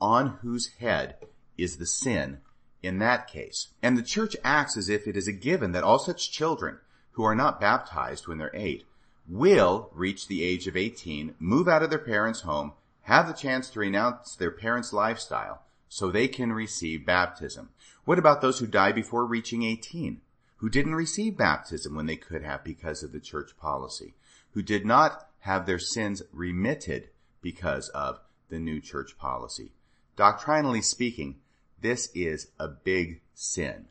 On 0.00 0.38
whose 0.40 0.68
head 0.78 1.16
is 1.58 1.76
the 1.76 1.86
sin 1.86 2.40
in 2.82 2.98
that 3.00 3.26
case? 3.26 3.68
And 3.82 3.98
the 3.98 4.02
church 4.02 4.34
acts 4.42 4.76
as 4.76 4.88
if 4.88 5.06
it 5.06 5.14
is 5.14 5.28
a 5.28 5.32
given 5.32 5.72
that 5.72 5.84
all 5.84 5.98
such 5.98 6.32
children 6.32 6.78
who 7.12 7.22
are 7.22 7.34
not 7.34 7.60
baptized 7.60 8.26
when 8.26 8.38
they're 8.38 8.50
eight 8.54 8.86
will 9.28 9.90
reach 9.92 10.26
the 10.26 10.42
age 10.42 10.66
of 10.66 10.76
18, 10.76 11.34
move 11.38 11.68
out 11.68 11.82
of 11.82 11.90
their 11.90 11.98
parents' 11.98 12.40
home, 12.40 12.72
have 13.02 13.26
the 13.26 13.34
chance 13.34 13.68
to 13.68 13.80
renounce 13.80 14.34
their 14.34 14.50
parents' 14.50 14.92
lifestyle 14.92 15.62
so 15.88 16.10
they 16.10 16.28
can 16.28 16.52
receive 16.52 17.04
baptism. 17.04 17.68
What 18.06 18.18
about 18.18 18.40
those 18.40 18.58
who 18.58 18.66
die 18.66 18.92
before 18.92 19.26
reaching 19.26 19.64
18? 19.64 20.22
Who 20.56 20.70
didn't 20.70 20.94
receive 20.94 21.36
baptism 21.36 21.94
when 21.94 22.06
they 22.06 22.16
could 22.16 22.42
have 22.42 22.64
because 22.64 23.02
of 23.02 23.12
the 23.12 23.20
church 23.20 23.56
policy? 23.58 24.14
Who 24.52 24.62
did 24.62 24.86
not 24.86 25.28
have 25.40 25.66
their 25.66 25.78
sins 25.78 26.22
remitted 26.32 27.10
because 27.42 27.88
of 27.90 28.20
the 28.48 28.58
new 28.58 28.80
church 28.80 29.18
policy? 29.18 29.72
Doctrinally 30.20 30.82
speaking, 30.82 31.36
this 31.80 32.10
is 32.14 32.48
a 32.58 32.68
big 32.68 33.22
sin. 33.32 33.86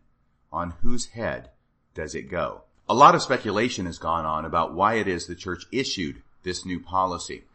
On 0.54 0.76
whose 0.84 1.08
head 1.08 1.50
does 1.96 2.14
it 2.14 2.30
go? 2.30 2.66
A 2.88 2.94
lot 2.94 3.16
of 3.16 3.24
speculation 3.24 3.88
has 3.88 3.98
gone 3.98 4.26
on 4.26 4.46
about 4.46 4.76
why 4.76 4.98
it 4.98 5.08
is 5.08 5.26
the 5.26 5.34
church 5.34 5.66
issued 5.72 6.22
this 6.44 6.68
new 6.68 6.80
policy. 6.80 7.46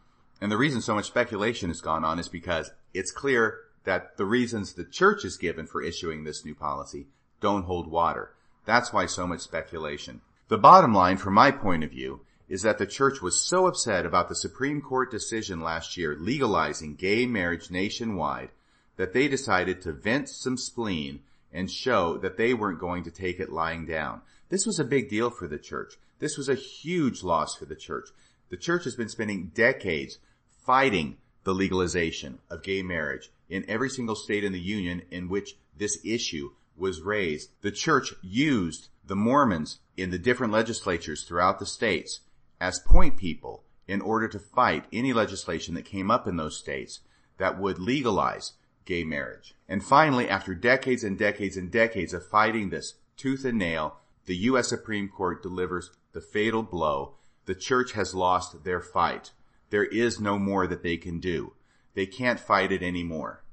And 0.41 0.51
the 0.51 0.57
reason 0.57 0.81
so 0.81 0.93
much 0.93 1.05
speculation 1.05 1.69
has 1.69 1.79
gone 1.79 2.03
on 2.03 2.19
is 2.19 2.27
because 2.27 2.69
it's 2.93 3.13
clear 3.13 3.59
that 3.85 4.17
the 4.17 4.25
reasons 4.25 4.73
the 4.73 4.83
church 4.83 5.23
is 5.23 5.37
given 5.37 5.67
for 5.67 5.81
issuing 5.81 6.25
this 6.25 6.43
new 6.43 6.53
policy 6.53 7.07
don't 7.39 7.63
hold 7.63 7.89
water. 7.89 8.33
That's 8.65 8.91
why 8.91 9.05
so 9.05 9.25
much 9.25 9.39
speculation. 9.39 10.19
The 10.49 10.57
bottom 10.57 10.93
line 10.93 11.15
from 11.15 11.33
my 11.35 11.49
point 11.51 11.85
of 11.85 11.91
view 11.91 12.25
is 12.49 12.63
that 12.63 12.77
the 12.77 12.85
church 12.85 13.21
was 13.21 13.39
so 13.39 13.67
upset 13.67 14.05
about 14.05 14.27
the 14.27 14.35
Supreme 14.35 14.81
Court 14.81 15.09
decision 15.09 15.61
last 15.61 15.95
year 15.95 16.17
legalizing 16.19 16.95
gay 16.95 17.25
marriage 17.25 17.71
nationwide 17.71 18.49
that 18.97 19.13
they 19.13 19.27
decided 19.27 19.81
to 19.81 19.91
vent 19.91 20.29
some 20.29 20.57
spleen 20.57 21.21
and 21.51 21.71
show 21.71 22.17
that 22.17 22.37
they 22.37 22.53
weren't 22.53 22.79
going 22.79 23.03
to 23.03 23.11
take 23.11 23.39
it 23.39 23.51
lying 23.51 23.85
down. 23.85 24.21
This 24.49 24.65
was 24.65 24.79
a 24.79 24.83
big 24.83 25.09
deal 25.09 25.29
for 25.29 25.47
the 25.47 25.57
church. 25.57 25.95
This 26.19 26.37
was 26.37 26.49
a 26.49 26.55
huge 26.55 27.23
loss 27.23 27.55
for 27.55 27.65
the 27.65 27.75
church. 27.75 28.09
The 28.49 28.57
church 28.57 28.83
has 28.83 28.95
been 28.95 29.09
spending 29.09 29.51
decades 29.53 30.19
fighting 30.65 31.17
the 31.43 31.53
legalization 31.53 32.39
of 32.49 32.63
gay 32.63 32.81
marriage 32.81 33.29
in 33.49 33.65
every 33.67 33.89
single 33.89 34.15
state 34.15 34.43
in 34.43 34.51
the 34.51 34.59
union 34.59 35.03
in 35.11 35.29
which 35.29 35.55
this 35.77 35.99
issue 36.03 36.49
was 36.77 37.01
raised, 37.01 37.49
the 37.61 37.71
church 37.71 38.13
used 38.21 38.89
the 39.05 39.15
Mormons 39.15 39.79
in 39.95 40.09
the 40.09 40.19
different 40.19 40.51
legislatures 40.51 41.23
throughout 41.23 41.59
the 41.59 41.65
states 41.65 42.21
as 42.59 42.79
point 42.79 43.17
people 43.17 43.63
in 43.87 44.01
order 44.01 44.27
to 44.27 44.39
fight 44.39 44.85
any 44.91 45.13
legislation 45.13 45.75
that 45.75 45.85
came 45.85 46.09
up 46.09 46.27
in 46.27 46.37
those 46.37 46.57
states 46.57 47.01
that 47.37 47.59
would 47.59 47.77
legalize 47.77 48.53
gay 48.85 49.03
marriage. 49.03 49.55
And 49.67 49.83
finally, 49.83 50.29
after 50.29 50.53
decades 50.53 51.03
and 51.03 51.17
decades 51.17 51.57
and 51.57 51.71
decades 51.71 52.13
of 52.13 52.25
fighting 52.25 52.69
this 52.69 52.95
tooth 53.17 53.43
and 53.43 53.57
nail, 53.57 53.97
the 54.25 54.35
U.S. 54.37 54.67
Supreme 54.67 55.09
Court 55.09 55.43
delivers 55.43 55.91
the 56.13 56.21
fatal 56.21 56.63
blow. 56.63 57.15
The 57.45 57.55
church 57.55 57.91
has 57.93 58.15
lost 58.15 58.63
their 58.63 58.81
fight. 58.81 59.31
There 59.69 59.83
is 59.83 60.19
no 60.19 60.39
more 60.39 60.67
that 60.67 60.83
they 60.83 60.97
can 60.97 61.19
do. 61.19 61.53
They 61.93 62.05
can't 62.05 62.39
fight 62.39 62.71
it 62.71 62.83
anymore. 62.83 63.43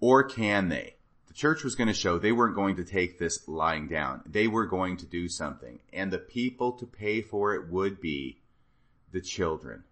Or 0.00 0.22
can 0.22 0.68
they? 0.68 0.96
The 1.26 1.34
church 1.34 1.64
was 1.64 1.74
going 1.74 1.88
to 1.88 1.94
show 1.94 2.18
they 2.18 2.32
weren't 2.32 2.54
going 2.54 2.76
to 2.76 2.84
take 2.84 3.18
this 3.18 3.46
lying 3.48 3.88
down. 3.88 4.22
They 4.26 4.46
were 4.46 4.66
going 4.66 4.96
to 4.98 5.06
do 5.06 5.28
something. 5.28 5.80
And 5.92 6.10
the 6.10 6.18
people 6.18 6.72
to 6.72 6.86
pay 6.86 7.20
for 7.20 7.54
it 7.54 7.68
would 7.68 8.00
be 8.00 8.40
the 9.12 9.20
children. 9.20 9.84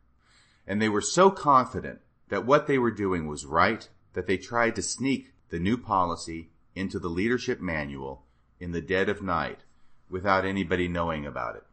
And 0.66 0.80
they 0.80 0.88
were 0.88 1.00
so 1.00 1.30
confident 1.30 2.00
that 2.28 2.46
what 2.46 2.66
they 2.66 2.78
were 2.78 2.90
doing 2.90 3.26
was 3.26 3.44
right 3.44 3.88
that 4.16 4.26
they 4.26 4.38
tried 4.38 4.74
to 4.74 4.80
sneak 4.80 5.34
the 5.50 5.58
new 5.58 5.76
policy 5.76 6.48
into 6.74 6.98
the 6.98 7.08
leadership 7.08 7.60
manual 7.60 8.24
in 8.58 8.72
the 8.72 8.80
dead 8.80 9.10
of 9.10 9.22
night 9.22 9.60
without 10.08 10.46
anybody 10.46 10.88
knowing 10.88 11.26
about 11.26 11.54
it. 11.54 11.64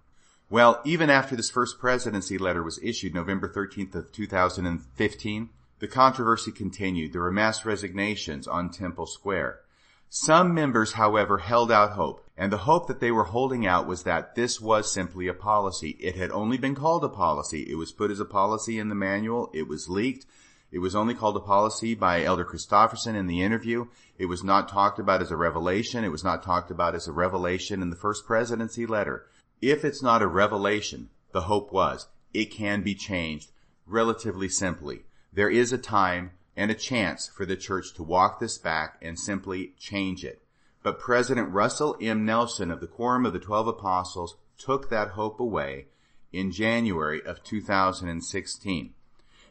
Well, 0.49 0.81
even 0.83 1.09
after 1.09 1.37
this 1.37 1.49
first 1.49 1.79
presidency 1.79 2.37
letter 2.37 2.61
was 2.61 2.83
issued 2.83 3.15
November 3.15 3.47
13th 3.47 3.95
of 3.95 4.11
2015, 4.11 5.49
the 5.79 5.87
controversy 5.87 6.51
continued. 6.51 7.13
There 7.13 7.21
were 7.21 7.31
mass 7.31 7.63
resignations 7.63 8.45
on 8.45 8.69
Temple 8.69 9.07
Square. 9.07 9.61
Some 10.09 10.53
members, 10.53 10.91
however, 10.91 11.37
held 11.37 11.71
out 11.71 11.93
hope, 11.93 12.27
and 12.37 12.51
the 12.51 12.67
hope 12.69 12.87
that 12.87 12.99
they 12.99 13.11
were 13.11 13.23
holding 13.23 13.65
out 13.65 13.87
was 13.87 14.03
that 14.03 14.35
this 14.35 14.59
was 14.59 14.91
simply 14.91 15.27
a 15.29 15.33
policy. 15.33 15.91
It 15.99 16.15
had 16.15 16.29
only 16.31 16.57
been 16.57 16.75
called 16.75 17.05
a 17.05 17.09
policy. 17.09 17.71
It 17.71 17.75
was 17.75 17.93
put 17.93 18.11
as 18.11 18.19
a 18.19 18.25
policy 18.25 18.77
in 18.77 18.89
the 18.89 18.95
manual. 18.95 19.49
It 19.53 19.69
was 19.69 19.89
leaked. 19.89 20.25
It 20.73 20.79
was 20.79 20.95
only 20.95 21.13
called 21.13 21.37
a 21.37 21.39
policy 21.39 21.93
by 21.93 22.23
Elder 22.23 22.43
Christofferson 22.43 23.13
in 23.13 23.27
the 23.27 23.43
interview. 23.43 23.89
It 24.17 24.25
was 24.25 24.43
not 24.43 24.67
talked 24.67 24.97
about 24.97 25.21
as 25.21 25.29
a 25.29 25.37
revelation. 25.37 26.03
It 26.03 26.11
was 26.11 26.23
not 26.23 26.41
talked 26.41 26.71
about 26.71 26.95
as 26.95 27.07
a 27.07 27.11
revelation 27.11 27.83
in 27.83 27.91
the 27.91 27.95
first 27.95 28.25
presidency 28.25 28.87
letter. 28.87 29.27
If 29.61 29.85
it's 29.85 30.01
not 30.01 30.23
a 30.23 30.27
revelation, 30.27 31.11
the 31.31 31.41
hope 31.41 31.71
was, 31.71 32.07
it 32.33 32.45
can 32.45 32.81
be 32.81 32.95
changed 32.95 33.51
relatively 33.85 34.49
simply. 34.49 35.05
There 35.31 35.47
is 35.47 35.71
a 35.71 35.77
time 35.77 36.31
and 36.57 36.71
a 36.71 36.75
chance 36.75 37.27
for 37.27 37.45
the 37.45 37.55
church 37.55 37.93
to 37.93 38.01
walk 38.01 38.39
this 38.39 38.57
back 38.57 38.97
and 38.99 39.19
simply 39.19 39.75
change 39.77 40.25
it. 40.25 40.41
But 40.81 40.99
President 40.99 41.51
Russell 41.51 41.95
M. 42.01 42.25
Nelson 42.25 42.71
of 42.71 42.79
the 42.79 42.87
Quorum 42.87 43.27
of 43.27 43.33
the 43.33 43.39
Twelve 43.39 43.67
Apostles 43.67 44.37
took 44.57 44.89
that 44.89 45.09
hope 45.09 45.39
away 45.39 45.85
in 46.31 46.51
January 46.51 47.21
of 47.23 47.43
2016. 47.43 48.95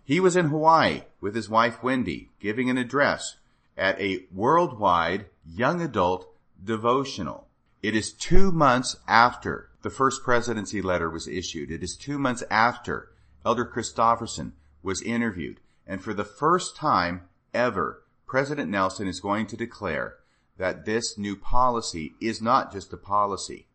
He 0.05 0.21
was 0.21 0.37
in 0.37 0.49
Hawaii 0.49 1.03
with 1.21 1.35
his 1.35 1.49
wife 1.49 1.83
Wendy 1.83 2.31
giving 2.41 2.69
an 2.69 2.79
address 2.79 3.37
at 3.77 4.01
a 4.01 4.27
worldwide 4.33 5.27
young 5.47 5.81
adult 5.81 6.27
devotional. 6.63 7.49
It 7.83 7.95
is 7.95 8.13
two 8.13 8.53
months 8.53 8.97
after 9.07 9.71
the 9.83 9.91
first 9.91 10.23
presidency 10.23 10.83
letter 10.83 11.11
was 11.11 11.29
issued. 11.29 11.71
It 11.71 11.83
is 11.83 11.97
two 11.97 12.19
months 12.19 12.43
after 12.51 13.11
Elder 13.45 13.65
Christofferson 13.65 14.53
was 14.83 15.03
interviewed. 15.03 15.61
And 15.87 16.03
for 16.03 16.15
the 16.15 16.25
first 16.25 16.77
time 16.77 17.23
ever, 17.53 18.03
President 18.27 18.71
Nelson 18.71 19.09
is 19.09 19.21
going 19.21 19.47
to 19.49 19.57
declare 19.57 20.17
that 20.59 20.85
this 20.85 21.19
new 21.19 21.37
policy 21.37 22.15
is 22.21 22.41
not 22.41 22.73
just 22.73 22.93
a 22.93 22.97
policy. 22.97 23.67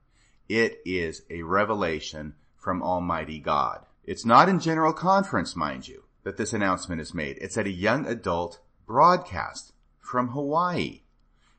It 0.47 0.79
is 0.85 1.23
a 1.29 1.43
revelation 1.43 2.35
from 2.55 2.81
Almighty 2.81 3.39
God. 3.39 3.85
It's 4.03 4.25
not 4.25 4.47
in 4.47 4.59
general 4.59 4.93
conference, 4.93 5.55
mind 5.55 5.87
you, 5.87 6.03
that 6.27 6.35
this 6.35 6.51
announcement 6.51 6.99
is 6.99 7.13
made. 7.13 7.37
It's 7.39 7.57
at 7.57 7.67
a 7.67 7.71
young 7.71 8.05
adult 8.05 8.59
broadcast 8.85 9.71
from 9.97 10.27
Hawaii. 10.27 11.03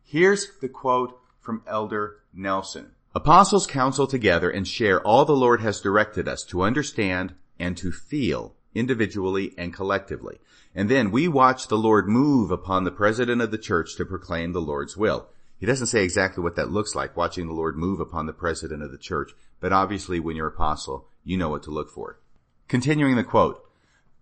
Here's 0.05 0.59
the 0.61 0.69
quote 0.69 1.19
from 1.41 1.63
Elder 1.67 2.19
Nelson. 2.35 2.91
Apostles 3.15 3.67
counsel 3.67 4.07
together 4.07 4.51
and 4.51 4.69
share 4.69 5.01
all 5.01 5.25
the 5.25 5.33
Lord 5.33 5.63
has 5.63 5.81
directed 5.81 6.29
us 6.29 6.45
to 6.45 6.61
understand 6.61 7.35
and 7.59 7.79
to 7.79 7.91
feel 7.91 8.57
individually 8.75 9.55
and 9.57 9.73
collectively. 9.73 10.39
And 10.75 10.91
then 10.91 11.11
we 11.11 11.29
watch 11.29 11.69
the 11.69 11.79
Lord 11.79 12.07
move 12.07 12.51
upon 12.51 12.85
the 12.85 12.91
president 12.91 13.41
of 13.41 13.51
the 13.51 13.57
church 13.57 13.97
to 13.97 14.05
proclaim 14.05 14.53
the 14.53 14.61
Lord's 14.61 14.99
will. 14.99 15.29
He 15.59 15.65
doesn't 15.65 15.87
say 15.87 16.05
exactly 16.05 16.45
what 16.45 16.57
that 16.57 16.71
looks 16.71 16.95
like, 16.95 17.17
watching 17.17 17.47
the 17.47 17.55
Lord 17.55 17.79
move 17.79 18.01
upon 18.01 18.27
the 18.27 18.35
president 18.35 18.83
of 18.83 18.93
the 18.93 18.99
church, 18.99 19.33
but 19.61 19.73
obviously 19.73 20.21
when 20.21 20.37
you're 20.37 20.49
apostle, 20.49 21.09
you 21.25 21.39
know 21.39 21.49
what 21.49 21.63
to 21.63 21.71
look 21.71 21.89
for. 21.89 22.21
Continuing 22.69 23.17
the 23.17 23.25
quote, 23.25 23.65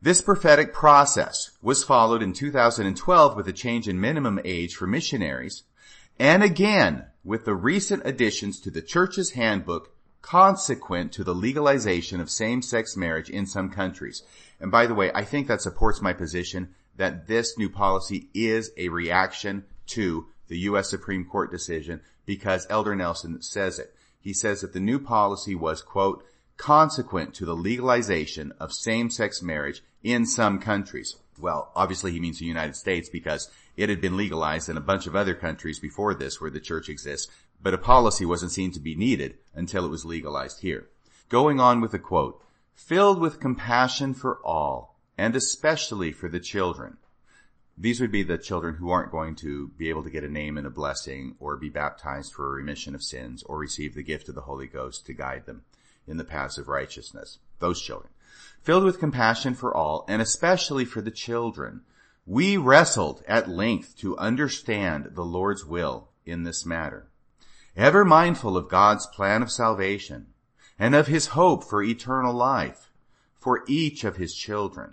this 0.02 0.20
prophetic 0.20 0.72
process 0.72 1.50
was 1.62 1.82
followed 1.82 2.22
in 2.22 2.32
2012 2.32 3.36
with 3.36 3.48
a 3.48 3.52
change 3.52 3.88
in 3.88 4.00
minimum 4.00 4.38
age 4.44 4.74
for 4.74 4.86
missionaries, 4.86 5.62
and 6.18 6.42
again 6.42 7.06
with 7.24 7.44
the 7.44 7.54
recent 7.54 8.02
additions 8.04 8.60
to 8.60 8.70
the 8.70 8.82
church's 8.82 9.32
handbook 9.32 9.92
consequent 10.22 11.12
to 11.12 11.24
the 11.24 11.34
legalization 11.34 12.20
of 12.20 12.30
same-sex 12.30 12.96
marriage 12.96 13.30
in 13.30 13.46
some 13.46 13.70
countries. 13.70 14.22
And 14.60 14.70
by 14.70 14.86
the 14.86 14.94
way, 14.94 15.10
I 15.14 15.24
think 15.24 15.46
that 15.48 15.62
supports 15.62 16.02
my 16.02 16.12
position 16.12 16.74
that 16.96 17.26
this 17.26 17.56
new 17.56 17.68
policy 17.68 18.28
is 18.34 18.70
a 18.76 18.88
reaction 18.88 19.64
to 19.88 20.26
the 20.48 20.58
U.S. 20.60 20.90
Supreme 20.90 21.24
Court 21.24 21.50
decision 21.50 22.00
because 22.24 22.66
Elder 22.70 22.94
Nelson 22.94 23.40
says 23.42 23.78
it. 23.78 23.94
He 24.20 24.32
says 24.32 24.60
that 24.60 24.72
the 24.72 24.80
new 24.80 24.98
policy 24.98 25.54
was, 25.54 25.80
quote, 25.82 26.24
consequent 26.56 27.34
to 27.34 27.44
the 27.44 27.56
legalization 27.56 28.52
of 28.58 28.72
same-sex 28.72 29.42
marriage 29.42 29.82
in 30.02 30.26
some 30.26 30.58
countries. 30.58 31.16
Well, 31.38 31.70
obviously 31.76 32.12
he 32.12 32.20
means 32.20 32.38
the 32.38 32.46
United 32.46 32.76
States 32.76 33.08
because 33.08 33.50
it 33.76 33.88
had 33.88 34.00
been 34.00 34.16
legalized 34.16 34.68
in 34.68 34.76
a 34.76 34.80
bunch 34.80 35.06
of 35.06 35.14
other 35.14 35.34
countries 35.34 35.78
before 35.78 36.14
this 36.14 36.40
where 36.40 36.50
the 36.50 36.60
church 36.60 36.88
exists, 36.88 37.30
but 37.62 37.74
a 37.74 37.78
policy 37.78 38.24
wasn't 38.24 38.52
seen 38.52 38.72
to 38.72 38.80
be 38.80 38.94
needed 38.94 39.36
until 39.54 39.84
it 39.84 39.90
was 39.90 40.04
legalized 40.04 40.60
here. 40.60 40.86
Going 41.28 41.60
on 41.60 41.80
with 41.80 41.92
the 41.92 41.98
quote, 41.98 42.42
filled 42.74 43.20
with 43.20 43.40
compassion 43.40 44.14
for 44.14 44.38
all, 44.44 44.98
and 45.18 45.36
especially 45.36 46.12
for 46.12 46.28
the 46.28 46.40
children. 46.40 46.96
These 47.76 48.00
would 48.00 48.12
be 48.12 48.22
the 48.22 48.38
children 48.38 48.76
who 48.76 48.88
aren't 48.88 49.10
going 49.10 49.34
to 49.36 49.68
be 49.76 49.90
able 49.90 50.02
to 50.04 50.10
get 50.10 50.24
a 50.24 50.28
name 50.28 50.56
and 50.56 50.66
a 50.66 50.70
blessing 50.70 51.36
or 51.38 51.58
be 51.58 51.68
baptized 51.68 52.32
for 52.32 52.46
a 52.46 52.54
remission 52.54 52.94
of 52.94 53.02
sins 53.02 53.42
or 53.42 53.58
receive 53.58 53.94
the 53.94 54.02
gift 54.02 54.30
of 54.30 54.34
the 54.34 54.42
Holy 54.42 54.66
Ghost 54.66 55.04
to 55.06 55.12
guide 55.12 55.44
them 55.44 55.64
in 56.06 56.16
the 56.16 56.24
paths 56.24 56.58
of 56.58 56.68
righteousness. 56.68 57.38
Those 57.58 57.80
children. 57.80 58.12
Filled 58.62 58.84
with 58.84 58.98
compassion 59.00 59.54
for 59.54 59.74
all, 59.74 60.04
and 60.08 60.20
especially 60.20 60.84
for 60.84 61.00
the 61.00 61.10
children, 61.10 61.82
we 62.26 62.56
wrestled 62.56 63.22
at 63.28 63.48
length 63.48 63.96
to 63.98 64.18
understand 64.18 65.10
the 65.12 65.24
Lord's 65.24 65.64
will 65.64 66.08
in 66.24 66.42
this 66.42 66.66
matter 66.66 67.08
ever 67.76 68.04
mindful 68.04 68.56
of 68.56 68.68
God's 68.68 69.06
plan 69.06 69.42
of 69.42 69.52
salvation 69.52 70.28
and 70.78 70.94
of 70.94 71.06
his 71.06 71.28
hope 71.28 71.62
for 71.62 71.82
eternal 71.82 72.32
life 72.32 72.90
for 73.38 73.64
each 73.68 74.02
of 74.02 74.16
his 74.16 74.34
children. 74.34 74.92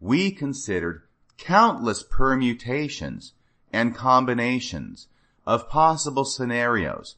We 0.00 0.30
considered 0.30 1.02
countless 1.36 2.02
permutations 2.02 3.32
and 3.72 3.94
combinations 3.94 5.08
of 5.46 5.68
possible 5.68 6.24
scenarios 6.24 7.16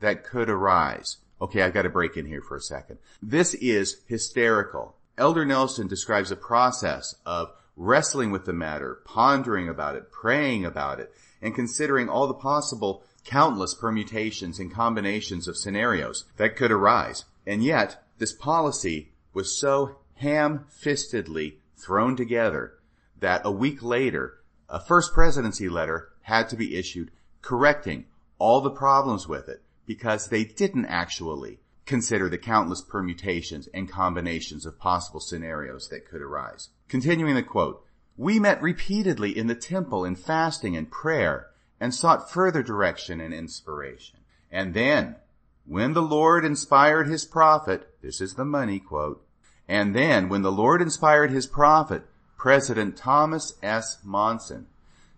that 0.00 0.24
could 0.24 0.48
arise. 0.48 1.18
Okay, 1.40 1.62
I've 1.62 1.74
got 1.74 1.82
to 1.82 1.90
break 1.90 2.16
in 2.16 2.26
here 2.26 2.40
for 2.40 2.56
a 2.56 2.60
second. 2.60 2.98
This 3.22 3.52
is 3.54 4.00
hysterical. 4.06 4.96
Elder 5.18 5.44
Nelson 5.44 5.86
describes 5.86 6.30
a 6.30 6.36
process 6.36 7.14
of 7.26 7.52
wrestling 7.76 8.30
with 8.30 8.46
the 8.46 8.52
matter, 8.54 9.00
pondering 9.04 9.68
about 9.68 9.96
it, 9.96 10.10
praying 10.10 10.64
about 10.64 10.98
it, 10.98 11.12
and 11.42 11.54
considering 11.54 12.08
all 12.08 12.26
the 12.26 12.34
possible 12.34 13.02
countless 13.24 13.74
permutations 13.74 14.58
and 14.58 14.72
combinations 14.72 15.46
of 15.46 15.58
scenarios 15.58 16.24
that 16.38 16.56
could 16.56 16.72
arise. 16.72 17.24
And 17.46 17.62
yet, 17.62 18.02
this 18.18 18.32
policy 18.32 19.10
was 19.34 19.58
so 19.58 19.96
ham-fistedly 20.16 21.56
thrown 21.76 22.16
together 22.16 22.74
that 23.20 23.42
a 23.44 23.50
week 23.50 23.82
later, 23.82 24.38
a 24.68 24.80
first 24.80 25.12
presidency 25.12 25.68
letter 25.68 26.08
had 26.22 26.48
to 26.48 26.56
be 26.56 26.76
issued 26.76 27.10
correcting 27.42 28.06
all 28.38 28.60
the 28.60 28.70
problems 28.70 29.28
with 29.28 29.48
it 29.48 29.62
because 29.86 30.28
they 30.28 30.44
didn't 30.44 30.86
actually 30.86 31.60
consider 31.86 32.28
the 32.28 32.38
countless 32.38 32.82
permutations 32.82 33.68
and 33.72 33.88
combinations 33.88 34.66
of 34.66 34.78
possible 34.78 35.20
scenarios 35.20 35.88
that 35.88 36.08
could 36.08 36.20
arise. 36.20 36.68
Continuing 36.88 37.34
the 37.34 37.42
quote, 37.42 37.84
we 38.16 38.40
met 38.40 38.60
repeatedly 38.60 39.36
in 39.36 39.46
the 39.46 39.54
temple 39.54 40.04
in 40.04 40.16
fasting 40.16 40.76
and 40.76 40.90
prayer 40.90 41.48
and 41.78 41.94
sought 41.94 42.30
further 42.30 42.62
direction 42.62 43.20
and 43.20 43.32
inspiration. 43.32 44.18
And 44.50 44.74
then, 44.74 45.16
when 45.64 45.92
the 45.92 46.02
Lord 46.02 46.44
inspired 46.44 47.08
his 47.08 47.24
prophet, 47.24 47.88
this 48.02 48.20
is 48.20 48.34
the 48.34 48.44
money 48.44 48.78
quote, 48.78 49.24
and 49.68 49.94
then 49.94 50.28
when 50.28 50.42
the 50.42 50.52
Lord 50.52 50.80
inspired 50.80 51.30
his 51.30 51.46
prophet, 51.46 52.04
President 52.36 52.96
Thomas 52.96 53.54
S. 53.62 53.98
Monson, 54.04 54.66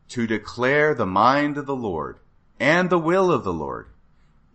to 0.09 0.27
declare 0.27 0.95
the 0.95 1.07
mind 1.07 1.59
of 1.59 1.67
the 1.67 1.77
Lord 1.77 2.19
and 2.59 2.89
the 2.89 2.99
will 2.99 3.31
of 3.31 3.45
the 3.45 3.53
Lord, 3.53 3.89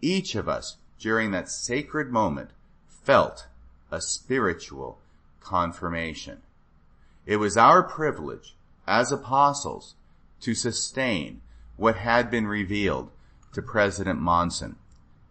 each 0.03 0.35
of 0.35 0.49
us 0.49 0.77
during 0.99 1.31
that 1.31 1.49
sacred 1.49 2.11
moment 2.11 2.51
felt 2.87 3.47
a 3.91 4.01
spiritual 4.01 4.99
confirmation. 5.39 6.41
It 7.25 7.37
was 7.37 7.57
our 7.57 7.81
privilege 7.83 8.55
as 8.85 9.11
apostles 9.11 9.95
to 10.41 10.53
sustain 10.53 11.41
what 11.77 11.95
had 11.95 12.29
been 12.29 12.47
revealed 12.47 13.09
to 13.53 13.61
President 13.61 14.19
Monson. 14.19 14.75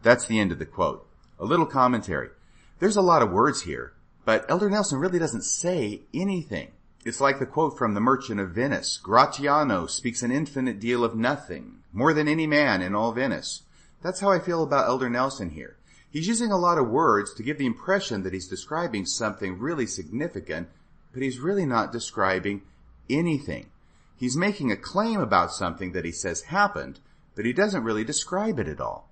That's 0.02 0.26
the 0.26 0.40
end 0.40 0.52
of 0.52 0.58
the 0.58 0.66
quote. 0.66 1.06
A 1.38 1.44
little 1.44 1.66
commentary. 1.66 2.30
There's 2.78 2.96
a 2.96 3.02
lot 3.02 3.22
of 3.22 3.30
words 3.30 3.62
here, 3.62 3.92
but 4.24 4.44
Elder 4.48 4.70
Nelson 4.70 4.98
really 4.98 5.18
doesn't 5.18 5.44
say 5.44 6.02
anything. 6.14 6.72
It's 7.04 7.20
like 7.20 7.38
the 7.38 7.46
quote 7.46 7.76
from 7.76 7.94
The 7.94 8.00
Merchant 8.00 8.40
of 8.40 8.50
Venice. 8.50 8.98
Gratiano 9.02 9.88
speaks 9.88 10.22
an 10.22 10.30
infinite 10.30 10.78
deal 10.78 11.04
of 11.04 11.16
nothing, 11.16 11.82
more 11.92 12.14
than 12.14 12.28
any 12.28 12.46
man 12.46 12.80
in 12.80 12.94
all 12.94 13.12
Venice. 13.12 13.62
That's 14.02 14.20
how 14.20 14.30
I 14.30 14.40
feel 14.40 14.62
about 14.62 14.88
Elder 14.88 15.08
Nelson 15.08 15.50
here. 15.50 15.76
He's 16.10 16.28
using 16.28 16.52
a 16.52 16.58
lot 16.58 16.76
of 16.76 16.88
words 16.88 17.32
to 17.34 17.42
give 17.42 17.58
the 17.58 17.66
impression 17.66 18.22
that 18.22 18.32
he's 18.32 18.48
describing 18.48 19.06
something 19.06 19.58
really 19.58 19.86
significant, 19.86 20.68
but 21.12 21.22
he's 21.22 21.38
really 21.38 21.64
not 21.64 21.92
describing 21.92 22.62
anything. 23.08 23.70
He's 24.16 24.36
making 24.36 24.70
a 24.70 24.76
claim 24.76 25.20
about 25.20 25.52
something 25.52 25.92
that 25.92 26.04
he 26.04 26.12
says 26.12 26.42
happened, 26.42 27.00
but 27.34 27.44
he 27.44 27.52
doesn't 27.52 27.84
really 27.84 28.04
describe 28.04 28.58
it 28.58 28.68
at 28.68 28.80
all. 28.80 29.08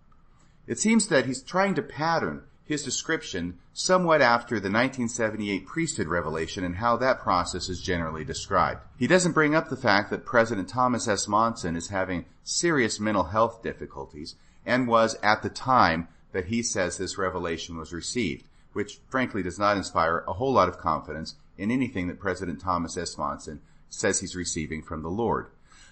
It 0.67 0.79
seems 0.79 1.07
that 1.09 1.27
he's 1.27 1.43
trying 1.43 1.75
to 1.77 1.83
pattern 1.83 2.43
his 2.65 2.85
description 2.85 3.59
somewhat 3.73 4.21
after 4.21 4.57
the 4.57 4.71
1978 4.71 5.67
priesthood 5.67 6.07
revelation 6.07 6.63
and 6.63 6.77
how 6.77 6.97
that 6.97 7.19
process 7.19 7.69
is 7.69 7.81
generally 7.81 8.25
described. 8.25 8.81
He 8.97 9.09
doesn't 9.09 9.33
bring 9.33 9.55
up 9.55 9.69
the 9.69 9.77
fact 9.77 10.11
that 10.11 10.25
President 10.25 10.69
Thomas 10.69 11.09
S. 11.09 11.27
Monson 11.27 11.75
is 11.75 11.89
having 11.89 12.27
serious 12.45 13.01
mental 13.01 13.25
health 13.25 13.63
difficulties 13.63 14.37
and 14.65 14.87
was 14.87 15.17
at 15.23 15.43
the 15.43 15.49
time 15.49 16.09
that 16.33 16.47
he 16.47 16.63
says 16.63 16.97
this 16.97 17.19
revelation 17.19 17.77
was 17.77 17.93
received, 17.93 18.45
which 18.73 19.01
frankly 19.09 19.43
does 19.43 19.59
not 19.59 19.77
inspire 19.77 20.25
a 20.27 20.35
whole 20.35 20.53
lot 20.53 20.69
of 20.69 20.79
confidence 20.79 21.35
in 21.59 21.71
anything 21.71 22.09
that 22.09 22.21
President 22.21 22.61
Thomas 22.61 22.97
S. 22.97 23.19
Monson 23.19 23.61
says 23.89 24.21
he's 24.21 24.37
receiving 24.37 24.83
from 24.83 25.03
the 25.03 25.09
Lord. 25.09 25.47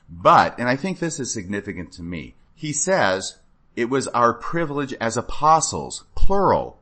But, 0.09 0.59
and 0.59 0.69
I 0.69 0.77
think 0.77 0.99
this 0.99 1.21
is 1.21 1.33
significant 1.33 1.93
to 1.93 2.03
me, 2.03 2.35
he 2.55 2.73
says 2.73 3.39
it 3.77 3.91
was 3.91 4.09
our 4.09 4.33
privilege 4.33 4.95
as 4.95 5.17
apostles, 5.17 6.05
plural, 6.15 6.79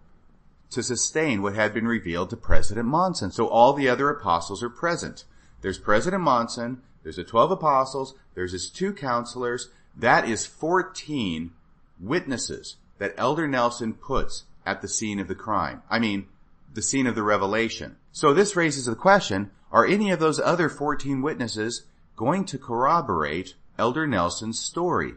to 0.70 0.82
sustain 0.82 1.42
what 1.42 1.54
had 1.54 1.74
been 1.74 1.86
revealed 1.86 2.30
to 2.30 2.36
President 2.36 2.86
Monson. 2.86 3.30
So 3.30 3.46
all 3.48 3.72
the 3.72 3.88
other 3.88 4.08
apostles 4.10 4.62
are 4.62 4.70
present. 4.70 5.24
There's 5.60 5.78
President 5.78 6.22
Monson, 6.22 6.82
there's 7.02 7.16
the 7.16 7.24
12 7.24 7.52
apostles, 7.52 8.14
there's 8.34 8.52
his 8.52 8.70
two 8.70 8.92
counselors. 8.92 9.68
That 9.96 10.28
is 10.28 10.46
14 10.46 11.52
witnesses 12.00 12.76
that 12.98 13.14
Elder 13.16 13.46
Nelson 13.46 13.94
puts 13.94 14.44
at 14.64 14.82
the 14.82 14.88
scene 14.88 15.20
of 15.20 15.28
the 15.28 15.34
crime. 15.34 15.82
I 15.90 15.98
mean, 15.98 16.26
the 16.74 16.82
scene 16.82 17.06
of 17.06 17.14
the 17.14 17.22
revelation. 17.22 17.96
So 18.12 18.34
this 18.34 18.56
raises 18.56 18.86
the 18.86 18.94
question, 18.94 19.50
are 19.72 19.86
any 19.86 20.10
of 20.10 20.20
those 20.20 20.40
other 20.40 20.68
14 20.68 21.22
witnesses 21.22 21.84
going 22.16 22.44
to 22.46 22.58
corroborate 22.58 23.54
Elder 23.78 24.06
Nelson's 24.06 24.60
story? 24.60 25.14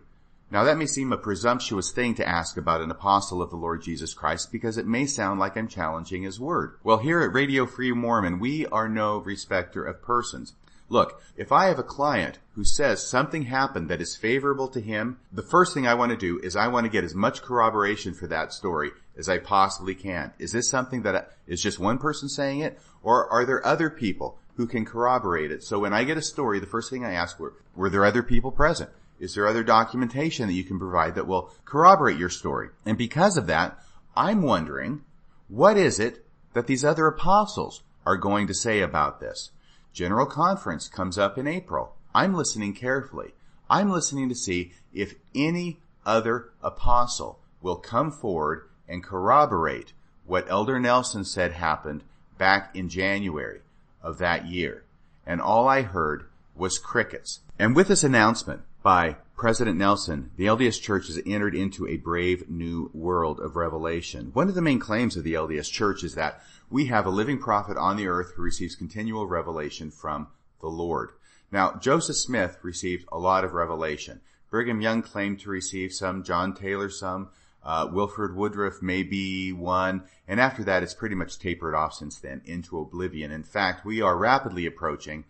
Now 0.52 0.63
that 0.63 0.78
may 0.78 0.88
seem 0.88 1.13
a 1.13 1.18
presumptuous 1.18 1.92
thing 1.92 2.15
to 2.15 2.28
ask 2.28 2.58
about 2.58 2.82
an 2.82 2.89
apostle 2.89 3.39
of 3.42 3.52
the 3.52 3.56
Lord 3.56 3.84
Jesus 3.84 4.15
Christ 4.15 4.52
because 4.52 4.78
it 4.78 4.88
may 4.88 5.06
sound 5.06 5.39
like 5.39 5.56
I'm 5.56 5.68
challenging 5.68 6.24
his 6.24 6.39
word. 6.39 6.78
Well, 6.84 6.98
here 6.98 7.22
at 7.22 7.34
Radio 7.34 7.68
Free 7.68 7.92
Mormon, 7.92 8.39
we 8.39 8.65
are 8.65 8.89
no 8.89 9.20
respecter 9.20 9.84
of 9.84 10.02
persons. 10.02 10.54
Look, 10.89 11.21
if 11.38 11.52
I 11.52 11.67
have 11.67 11.78
a 11.78 11.84
client 11.84 12.39
who 12.56 12.63
says 12.63 13.08
something 13.08 13.43
happened 13.43 13.89
that 13.89 14.02
is 14.02 14.15
favorable 14.15 14.67
to 14.69 14.82
him, 14.82 15.19
the 15.32 15.43
first 15.43 15.73
thing 15.73 15.88
I 15.88 15.93
want 15.93 16.12
to 16.12 16.17
do 16.17 16.39
is 16.39 16.56
I 16.56 16.67
want 16.67 16.86
to 16.86 16.91
get 16.91 17.04
as 17.04 17.13
much 17.13 17.43
corroboration 17.43 18.15
for 18.15 18.25
that 18.28 18.52
story 18.52 18.91
as 19.15 19.30
I 19.30 19.38
possibly 19.38 19.93
can. 19.93 20.34
Is 20.39 20.52
this 20.52 20.67
something 20.67 21.04
that 21.04 21.32
is 21.45 21.62
just 21.62 21.80
one 21.80 21.99
person 21.99 22.28
saying 22.28 22.62
it? 22.62 22.80
Or 23.04 23.32
are 23.32 23.45
there 23.45 23.65
other 23.65 23.91
people 23.91 24.39
who 24.56 24.65
can 24.65 24.84
corroborate 24.84 25.52
it? 25.52 25.63
So 25.63 25.80
when 25.80 25.93
I 25.93 26.04
get 26.04 26.17
a 26.17 26.23
story, 26.23 26.60
the 26.60 26.65
first 26.65 26.89
thing 26.89 27.06
I 27.06 27.13
ask 27.13 27.39
were, 27.39 27.54
were 27.75 27.89
there 27.89 28.04
other 28.04 28.23
people 28.23 28.52
present? 28.52 28.89
Is 29.19 29.36
there 29.36 29.47
other 29.47 29.63
documentation 29.63 30.47
that 30.47 30.54
you 30.54 30.63
can 30.63 30.80
provide 30.80 31.15
that 31.15 31.28
will 31.28 31.52
corroborate 31.65 32.17
your 32.17 32.30
story? 32.30 32.69
And 32.86 32.97
because 32.97 33.38
of 33.38 33.47
that, 33.47 33.78
I'm 34.15 34.41
wondering, 34.41 35.04
what 35.49 35.78
is 35.78 35.99
it 35.99 36.25
that 36.54 36.67
these 36.67 36.84
other 36.84 37.06
apostles 37.06 37.84
are 38.06 38.17
going 38.17 38.47
to 38.47 38.54
say 38.54 38.82
about 38.82 39.19
this? 39.19 39.52
General 39.93 40.25
Conference 40.25 40.88
comes 40.88 41.17
up 41.17 41.38
in 41.38 41.47
April. 41.47 41.95
I'm 42.13 42.34
listening 42.34 42.73
carefully. 42.73 43.34
I'm 43.69 43.89
listening 43.89 44.30
to 44.30 44.36
see 44.36 44.73
if 44.93 45.15
any 45.36 45.80
other 46.06 46.49
apostle 46.63 47.39
will 47.62 47.75
come 47.75 48.12
forward 48.12 48.69
and 48.88 49.04
corroborate 49.04 49.93
what 50.25 50.49
Elder 50.49 50.80
Nelson 50.80 51.23
said 51.23 51.54
happened 51.54 52.04
back 52.38 52.75
in 52.75 52.89
January 52.89 53.62
of 54.02 54.17
that 54.17 54.47
year. 54.47 54.84
And 55.25 55.41
all 55.41 55.67
I 55.67 55.82
heard 55.82 56.25
was 56.56 56.80
crickets. 56.80 57.41
And 57.58 57.75
with 57.75 57.88
this 57.88 58.04
announcement, 58.04 58.62
by 58.82 59.17
President 59.36 59.78
Nelson, 59.78 60.32
the 60.38 60.45
LDS 60.45 60.82
Church 60.82 61.08
has 61.08 61.21
entered 61.25 61.56
into 61.56 61.88
a 61.88 61.97
brave 61.97 62.49
new 62.49 62.89
world 62.93 63.39
of 63.39 63.56
revelation. 63.56 64.32
One 64.34 64.49
of 64.49 64.56
the 64.56 64.62
main 64.62 64.80
claims 64.80 65.15
of 65.15 65.23
the 65.23 65.34
LDS 65.34 65.71
Church 65.71 66.04
is 66.04 66.15
that 66.15 66.41
we 66.69 66.86
have 66.86 67.05
a 67.05 67.12
living 67.12 67.39
prophet 67.39 67.77
on 67.77 67.97
the 67.97 68.08
earth 68.08 68.34
who 68.36 68.41
receives 68.41 68.75
continual 68.75 69.27
revelation 69.27 69.89
from 69.89 70.27
the 70.62 70.67
Lord. 70.67 71.12
Now, 71.51 71.73
Joseph 71.82 72.17
Smith 72.17 72.60
received 72.62 73.05
a 73.12 73.17
lot 73.17 73.43
of 73.43 73.53
revelation. 73.53 74.21
Brigham 74.51 74.82
Young 74.82 75.01
claimed 75.01 75.39
to 75.41 75.49
receive 75.49 75.93
some, 75.93 76.23
John 76.23 76.53
Taylor 76.53 76.89
some, 76.89 77.29
uh, 77.63 77.89
Wilford 77.91 78.36
Woodruff 78.36 78.82
maybe 78.82 79.51
one, 79.51 80.03
and 80.27 80.39
after 80.39 80.63
that 80.63 80.84
it's 80.84 80.93
pretty 80.93 81.15
much 81.15 81.39
tapered 81.39 81.75
off 81.75 81.93
since 81.93 82.19
then 82.19 82.41
into 82.45 82.79
oblivion. 82.79 83.32
In 83.32 83.43
fact, 83.43 83.86
we 83.86 84.01
are 84.01 84.17
rapidly 84.17 84.65
approaching 84.65 85.25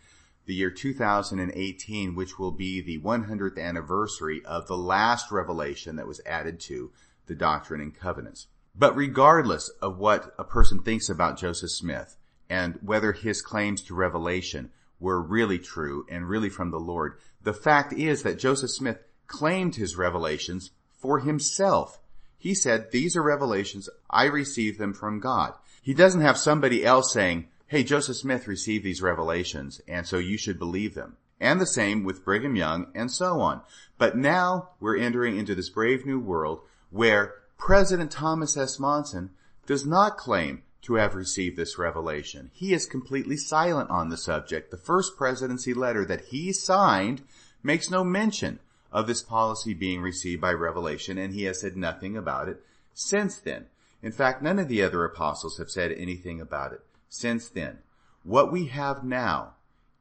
the 0.45 0.53
year 0.53 0.71
2018, 0.71 2.15
which 2.15 2.37
will 2.37 2.51
be 2.51 2.81
the 2.81 2.99
100th 2.99 3.57
anniversary 3.57 4.41
of 4.45 4.67
the 4.67 4.77
last 4.77 5.31
revelation 5.31 5.95
that 5.95 6.07
was 6.07 6.21
added 6.25 6.59
to 6.61 6.91
the 7.27 7.35
Doctrine 7.35 7.81
and 7.81 7.95
Covenants. 7.95 8.47
But 8.75 8.95
regardless 8.95 9.69
of 9.81 9.97
what 9.97 10.33
a 10.37 10.43
person 10.43 10.81
thinks 10.81 11.09
about 11.09 11.37
Joseph 11.37 11.71
Smith 11.71 12.15
and 12.49 12.79
whether 12.81 13.11
his 13.11 13.41
claims 13.41 13.81
to 13.83 13.95
revelation 13.95 14.71
were 14.99 15.21
really 15.21 15.59
true 15.59 16.05
and 16.09 16.29
really 16.29 16.49
from 16.49 16.71
the 16.71 16.79
Lord, 16.79 17.17
the 17.43 17.53
fact 17.53 17.93
is 17.93 18.23
that 18.23 18.39
Joseph 18.39 18.71
Smith 18.71 18.99
claimed 19.27 19.75
his 19.75 19.95
revelations 19.95 20.71
for 20.97 21.19
himself. 21.19 21.99
He 22.37 22.53
said, 22.53 22.91
these 22.91 23.15
are 23.15 23.23
revelations, 23.23 23.89
I 24.09 24.25
received 24.25 24.79
them 24.79 24.93
from 24.93 25.19
God. 25.19 25.53
He 25.81 25.93
doesn't 25.93 26.21
have 26.21 26.37
somebody 26.37 26.85
else 26.85 27.13
saying, 27.13 27.47
hey, 27.67 27.83
Joseph 27.83 28.17
Smith 28.17 28.47
received 28.47 28.83
these 28.83 29.01
revelations, 29.01 29.81
and 29.87 30.07
so 30.07 30.17
you 30.17 30.37
should 30.37 30.57
believe 30.57 30.95
them. 30.95 31.17
And 31.39 31.61
the 31.61 31.65
same 31.65 32.03
with 32.03 32.25
Brigham 32.25 32.55
Young, 32.55 32.87
and 32.95 33.11
so 33.11 33.39
on. 33.39 33.61
But 33.97 34.17
now 34.17 34.69
we're 34.79 34.97
entering 34.97 35.37
into 35.37 35.55
this 35.55 35.69
brave 35.69 36.05
new 36.05 36.19
world 36.19 36.61
where 36.89 37.35
President 37.59 38.09
Thomas 38.09 38.55
S. 38.55 38.79
Monson 38.79 39.31
does 39.67 39.85
not 39.85 40.17
claim 40.17 40.63
to 40.81 40.95
have 40.95 41.13
received 41.13 41.57
this 41.57 41.77
revelation. 41.77 42.49
He 42.53 42.73
is 42.73 42.85
completely 42.85 43.35
silent 43.35 43.89
on 43.89 44.09
the 44.09 44.17
subject. 44.17 44.71
The 44.71 44.77
first 44.77 45.17
presidency 45.17 45.73
letter 45.73 46.05
that 46.05 46.25
he 46.27 46.53
signed 46.53 47.21
makes 47.61 47.91
no 47.91 48.03
mention 48.03 48.59
of 48.91 49.05
this 49.05 49.21
policy 49.21 49.73
being 49.73 50.01
received 50.01 50.41
by 50.41 50.53
revelation, 50.53 51.17
and 51.17 51.33
he 51.33 51.43
has 51.43 51.59
said 51.59 51.75
nothing 51.75 52.15
about 52.15 52.47
it 52.47 52.63
since 52.93 53.37
then. 53.37 53.67
In 54.01 54.13
fact, 54.13 54.41
none 54.41 54.57
of 54.57 54.69
the 54.69 54.81
other 54.81 55.03
apostles 55.03 55.57
have 55.57 55.69
said 55.69 55.91
anything 55.91 56.39
about 56.39 56.71
it 56.71 56.81
since 57.09 57.49
then. 57.49 57.79
What 58.23 58.51
we 58.51 58.67
have 58.67 59.03
now 59.03 59.55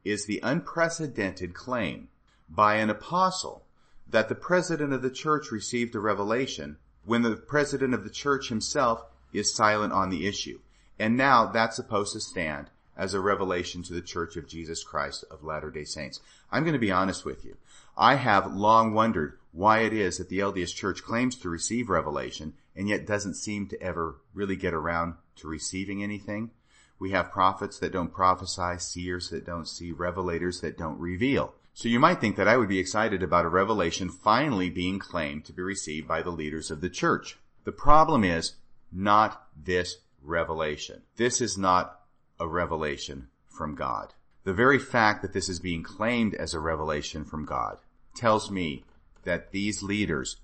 is 0.05 0.25
the 0.25 0.39
unprecedented 0.41 1.53
claim 1.53 2.07
by 2.49 2.75
an 2.75 2.89
apostle 2.89 3.65
that 4.07 4.29
the 4.29 4.33
president 4.33 4.93
of 4.93 5.01
the 5.01 5.11
church 5.11 5.51
received 5.51 5.93
a 5.93 5.99
revelation 5.99 6.77
when 7.05 7.21
the 7.21 7.35
president 7.35 7.93
of 7.93 8.03
the 8.03 8.09
church 8.09 8.49
himself 8.49 9.03
is 9.33 9.53
silent 9.53 9.93
on 9.93 10.09
the 10.09 10.27
issue. 10.27 10.59
And 10.99 11.15
now 11.15 11.45
that's 11.45 11.75
supposed 11.75 12.13
to 12.13 12.19
stand 12.19 12.69
as 12.97 13.13
a 13.13 13.21
revelation 13.21 13.81
to 13.83 13.93
the 13.93 14.01
church 14.01 14.35
of 14.35 14.47
Jesus 14.47 14.83
Christ 14.83 15.23
of 15.31 15.43
Latter-day 15.43 15.85
Saints. 15.85 16.19
I'm 16.51 16.63
going 16.63 16.73
to 16.73 16.79
be 16.79 16.91
honest 16.91 17.23
with 17.23 17.45
you. 17.45 17.55
I 17.97 18.15
have 18.15 18.53
long 18.53 18.93
wondered 18.93 19.37
why 19.51 19.79
it 19.79 19.93
is 19.93 20.17
that 20.17 20.29
the 20.29 20.39
LDS 20.39 20.75
church 20.75 21.03
claims 21.03 21.35
to 21.37 21.49
receive 21.49 21.89
revelation 21.89 22.53
and 22.75 22.89
yet 22.89 23.07
doesn't 23.07 23.35
seem 23.35 23.67
to 23.67 23.81
ever 23.81 24.17
really 24.33 24.55
get 24.55 24.73
around 24.73 25.15
to 25.37 25.47
receiving 25.47 26.03
anything. 26.03 26.51
We 26.99 27.11
have 27.11 27.31
prophets 27.31 27.79
that 27.79 27.93
don't 27.93 28.13
prophesy, 28.13 28.77
seers 28.79 29.29
that 29.29 29.45
don't 29.45 29.67
see, 29.67 29.93
revelators 29.93 30.61
that 30.61 30.77
don't 30.77 30.99
reveal. 30.99 31.53
So 31.79 31.87
you 31.87 31.97
might 31.97 32.19
think 32.19 32.35
that 32.35 32.49
I 32.49 32.57
would 32.57 32.67
be 32.67 32.77
excited 32.77 33.23
about 33.23 33.45
a 33.45 33.47
revelation 33.47 34.09
finally 34.09 34.69
being 34.69 34.99
claimed 34.99 35.45
to 35.45 35.53
be 35.53 35.61
received 35.61 36.09
by 36.09 36.21
the 36.21 36.29
leaders 36.29 36.71
of 36.71 36.81
the 36.81 36.89
church. 36.89 37.37
The 37.63 37.71
problem 37.71 38.25
is 38.25 38.55
not 38.91 39.47
this 39.55 39.99
revelation. 40.21 41.03
This 41.15 41.39
is 41.39 41.57
not 41.57 42.01
a 42.37 42.49
revelation 42.49 43.29
from 43.47 43.75
God. 43.75 44.13
The 44.43 44.51
very 44.51 44.77
fact 44.77 45.21
that 45.21 45.31
this 45.31 45.47
is 45.47 45.61
being 45.61 45.81
claimed 45.81 46.35
as 46.35 46.53
a 46.53 46.59
revelation 46.59 47.23
from 47.23 47.45
God 47.45 47.77
tells 48.13 48.51
me 48.51 48.83
that 49.23 49.51
these 49.51 49.81
leaders 49.81 50.35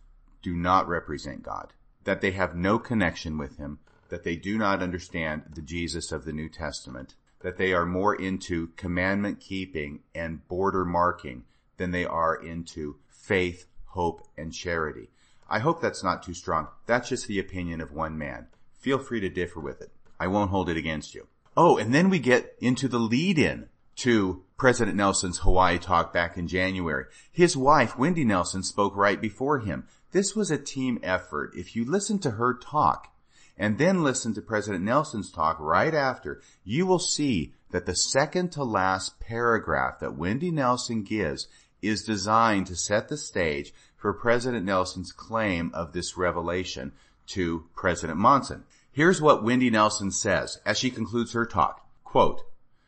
do 0.42 0.56
not 0.56 0.88
represent 0.88 1.44
God, 1.44 1.74
that 2.06 2.22
they 2.22 2.32
have 2.32 2.56
no 2.56 2.80
connection 2.80 3.38
with 3.38 3.58
Him, 3.58 3.80
that 4.08 4.24
they 4.24 4.38
do 4.38 4.58
not 4.58 4.82
understand 4.82 5.44
the 5.54 5.62
Jesus 5.62 6.14
of 6.14 6.24
the 6.24 6.32
New 6.32 6.48
Testament, 6.48 7.14
that 7.46 7.58
they 7.58 7.74
are 7.74 7.86
more 7.86 8.16
into 8.16 8.70
commandment 8.76 9.40
keeping 9.40 10.00
and 10.16 10.48
border 10.48 10.84
marking 10.84 11.44
than 11.78 11.92
they 11.92 12.04
are 12.04 12.36
into 12.36 12.96
faith, 13.08 13.68
hope, 13.90 14.28
and 14.36 14.52
charity. 14.52 15.12
I 15.48 15.60
hope 15.60 15.80
that's 15.80 16.04
not 16.04 16.24
too 16.24 16.34
strong. 16.34 16.70
That's 16.88 17.08
just 17.08 17.28
the 17.28 17.38
opinion 17.38 17.82
of 17.82 17.92
one 17.92 18.18
man. 18.18 18.48
Feel 18.80 18.98
free 18.98 19.20
to 19.20 19.30
differ 19.30 19.60
with 19.60 19.80
it. 19.80 19.92
I 20.20 20.26
won't 20.26 20.50
hold 20.50 20.70
it 20.70 20.78
against 20.78 21.14
you. 21.14 21.28
Oh, 21.56 21.78
and 21.78 21.94
then 21.94 22.10
we 22.10 22.18
get 22.18 22.56
into 22.62 22.88
the 22.88 22.98
lead 22.98 23.38
in 23.38 23.70
to 23.98 24.42
President 24.58 24.98
Nelson's 24.98 25.38
Hawaii 25.38 25.78
talk 25.78 26.12
back 26.12 26.38
in 26.38 26.48
January. 26.48 27.06
His 27.32 27.56
wife, 27.56 27.96
Wendy 27.96 28.26
Nelson, 28.26 28.64
spoke 28.64 28.96
right 28.96 29.22
before 29.22 29.60
him. 29.60 29.86
This 30.14 30.36
was 30.36 30.50
a 30.50 30.58
team 30.58 30.98
effort. 31.04 31.54
If 31.56 31.76
you 31.76 31.86
listen 31.86 32.18
to 32.20 32.32
her 32.32 32.56
talk 32.56 33.15
and 33.58 33.78
then 33.78 34.04
listen 34.04 34.34
to 34.34 34.42
President 34.42 34.84
Nelson's 34.84 35.32
talk 35.32 35.58
right 35.60 35.94
after, 35.94 36.42
you 36.64 36.86
will 36.86 37.00
see 37.00 37.54
that 37.72 37.86
the 37.86 37.96
second 37.96 38.52
to 38.52 38.64
last 38.64 39.20
paragraph 39.20 40.00
that 40.00 40.18
Wendy 40.18 40.52
Nelson 40.52 41.04
gives 41.04 41.48
is 41.82 42.04
designed 42.04 42.68
to 42.68 42.76
set 42.76 43.08
the 43.08 43.18
stage 43.18 43.74
for 43.96 44.14
President 44.14 44.66
Nelson's 44.66 45.12
claim 45.12 45.72
of 45.74 45.94
this 45.94 46.18
revelation 46.18 46.92
to 47.28 47.66
President 47.76 48.18
Monson. 48.18 48.64
Here's 48.92 49.22
what 49.22 49.44
Wendy 49.44 49.70
Nelson 49.70 50.12
says 50.12 50.60
as 50.66 50.78
she 50.78 50.90
concludes 50.90 51.34
her 51.34 51.46
talk. 51.46 51.86
Quote, 52.04 52.44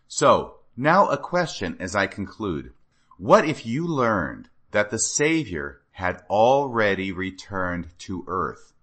So, 0.07 0.55
now 0.75 1.07
a 1.07 1.17
question 1.17 1.75
as 1.79 1.95
I 1.95 2.07
conclude. 2.07 2.71
What 3.17 3.45
if 3.45 3.65
you 3.65 3.87
learned 3.87 4.49
that 4.71 4.91
the 4.91 4.99
Savior 4.99 5.81
had 5.91 6.23
already 6.29 7.11
returned 7.11 7.87
to 7.99 8.23
earth? 8.27 8.73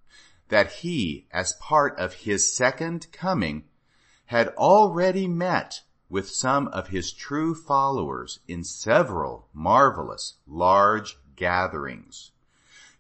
That 0.49 0.73
he, 0.73 1.27
as 1.33 1.55
part 1.55 1.99
of 1.99 2.15
his 2.15 2.53
second 2.53 3.11
coming, 3.13 3.65
had 4.27 4.49
already 4.57 5.27
met 5.27 5.83
with 6.09 6.29
some 6.29 6.69
of 6.69 6.89
his 6.89 7.13
true 7.13 7.55
followers 7.55 8.41
in 8.47 8.63
several 8.65 9.49
marvelous 9.53 10.35
large 10.47 11.19
gatherings. 11.37 12.33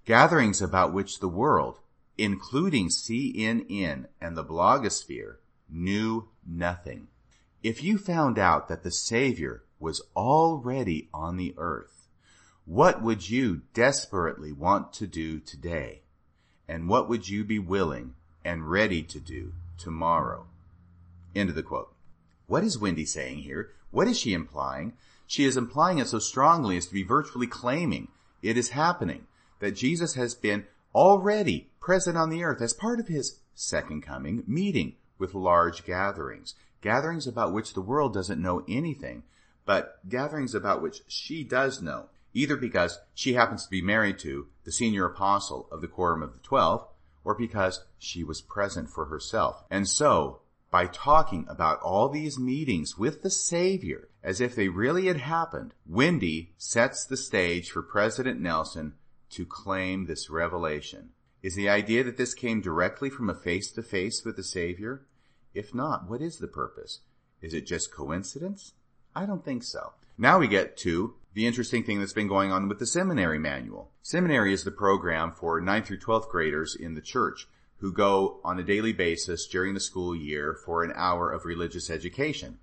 Gatherings 0.04 0.61
about 0.61 0.92
which 0.92 1.20
the 1.20 1.28
world, 1.28 1.80
including 2.18 2.88
CNN 2.88 4.07
and 4.20 4.37
the 4.37 4.44
blogosphere, 4.44 5.37
knew 5.68 6.28
nothing. 6.46 7.09
If 7.62 7.83
you 7.83 7.98
found 7.98 8.38
out 8.38 8.68
that 8.68 8.83
the 8.83 8.90
Savior 8.90 9.64
was 9.78 10.02
already 10.14 11.09
on 11.12 11.37
the 11.37 11.54
earth, 11.57 12.09
what 12.64 13.02
would 13.02 13.28
you 13.28 13.62
desperately 13.72 14.52
want 14.52 14.92
to 14.94 15.07
do 15.07 15.40
today? 15.40 16.04
And 16.68 16.88
what 16.88 17.09
would 17.09 17.29
you 17.29 17.44
be 17.44 17.59
willing 17.59 18.14
and 18.44 18.70
ready 18.70 19.03
to 19.03 19.20
do 19.20 19.53
tomorrow? 19.79 20.46
End 21.35 21.50
of 21.50 21.57
the 21.57 21.62
quote. 21.62 21.92
What 22.46 22.64
is 22.64 22.79
Wendy 22.79 23.05
saying 23.05 23.38
here? 23.38 23.70
What 23.90 24.09
is 24.09 24.18
she 24.18 24.33
implying? 24.33 24.94
She 25.27 25.44
is 25.44 25.57
implying 25.57 25.98
it 25.98 26.09
so 26.09 26.18
strongly 26.18 26.77
as 26.77 26.87
to 26.87 26.94
be 26.94 27.03
virtually 27.03 27.46
claiming 27.46 28.09
it 28.42 28.57
is 28.57 28.70
happening, 28.70 29.27
that 29.61 29.77
Jesus 29.77 30.14
has 30.14 30.35
been 30.35 30.66
already 30.94 31.70
present 31.81 32.16
on 32.16 32.29
the 32.31 32.44
earth 32.44 32.61
as 32.61 32.74
part 32.74 33.00
of 33.00 33.09
his 33.09 33.40
second 33.55 34.03
coming, 34.03 34.42
meeting 34.46 34.96
with 35.18 35.35
large 35.35 35.85
gatherings 35.85 36.55
gatherings 36.85 37.27
about 37.27 37.53
which 37.53 37.72
the 37.72 37.81
world 37.81 38.12
doesn't 38.12 38.42
know 38.42 38.62
anything, 38.68 39.22
but 39.64 39.98
gatherings 40.07 40.55
about 40.55 40.83
which 40.83 41.00
she 41.09 41.42
does 41.42 41.81
know, 41.81 42.11
either 42.35 42.57
because 42.57 42.99
she 43.14 43.33
happens 43.33 43.64
to 43.64 43.70
be 43.70 43.81
married 43.81 44.18
to 44.18 44.49
the 44.64 44.73
senior 44.73 45.07
apostle 45.07 45.68
of 45.73 45.81
the 45.81 45.88
Quorum 45.88 46.23
of 46.23 46.33
the 46.33 46.40
Twelve, 46.40 46.87
or 47.25 47.35
because 47.35 47.85
she 47.99 48.23
was 48.23 48.42
present 48.42 48.90
for 48.90 49.07
herself. 49.07 49.64
And 49.70 49.88
so, 49.88 50.40
by 50.70 50.87
talking 50.87 51.47
about 51.49 51.81
all 51.81 52.09
these 52.09 52.38
meetings 52.38 52.99
with 52.99 53.23
the 53.23 53.31
Savior 53.31 54.09
as 54.23 54.40
if 54.40 54.57
they 54.57 54.68
really 54.68 55.07
had 55.07 55.18
happened, 55.18 55.73
Wendy 55.87 56.53
sets 56.59 57.05
the 57.05 57.16
stage 57.16 57.70
for 57.70 57.83
President 57.83 58.40
Nelson 58.40 58.94
to 59.31 59.47
claim 59.47 60.07
this 60.07 60.29
revelation. 60.29 61.11
Is 61.42 61.55
the 61.55 61.68
idea 61.68 62.03
that 62.05 62.16
this 62.16 62.35
came 62.35 62.61
directly 62.61 63.09
from 63.11 63.31
a 63.31 63.35
face 63.35 63.70
to 63.73 63.83
face 63.83 64.25
with 64.25 64.37
the 64.37 64.42
Savior? 64.42 65.07
If 65.55 65.75
not, 65.75 66.09
what 66.09 66.20
is 66.20 66.38
the 66.38 66.49
purpose? 66.49 67.01
Is 67.40 67.55
it 67.55 67.66
just 67.66 67.92
coincidence? 67.92 68.73
I 69.14 69.27
don't 69.27 69.44
think 69.44 69.62
so. 69.62 69.92
Now 70.18 70.38
we 70.38 70.49
get 70.49 70.77
to 70.79 71.14
the 71.35 71.47
interesting 71.47 71.83
thing 71.83 71.99
that's 71.99 72.12
been 72.12 72.29
going 72.29 72.53
on 72.53 72.68
with 72.68 72.79
the 72.79 72.87
seminary 72.87 73.38
manual. 73.38 73.90
Seminary 74.03 74.53
is 74.53 74.62
the 74.62 74.70
program 74.70 75.33
for 75.33 75.61
9th 75.61 75.87
through 75.87 75.99
12th 75.99 76.29
graders 76.29 76.77
in 76.77 76.94
the 76.94 77.01
church 77.01 77.49
who 77.79 77.92
go 77.92 78.40
on 78.44 78.59
a 78.59 78.62
daily 78.62 78.92
basis 78.92 79.47
during 79.47 79.75
the 79.75 79.81
school 79.81 80.14
year 80.14 80.55
for 80.55 80.85
an 80.85 80.92
hour 80.94 81.31
of 81.31 81.44
religious 81.44 81.90
education. 81.90 82.59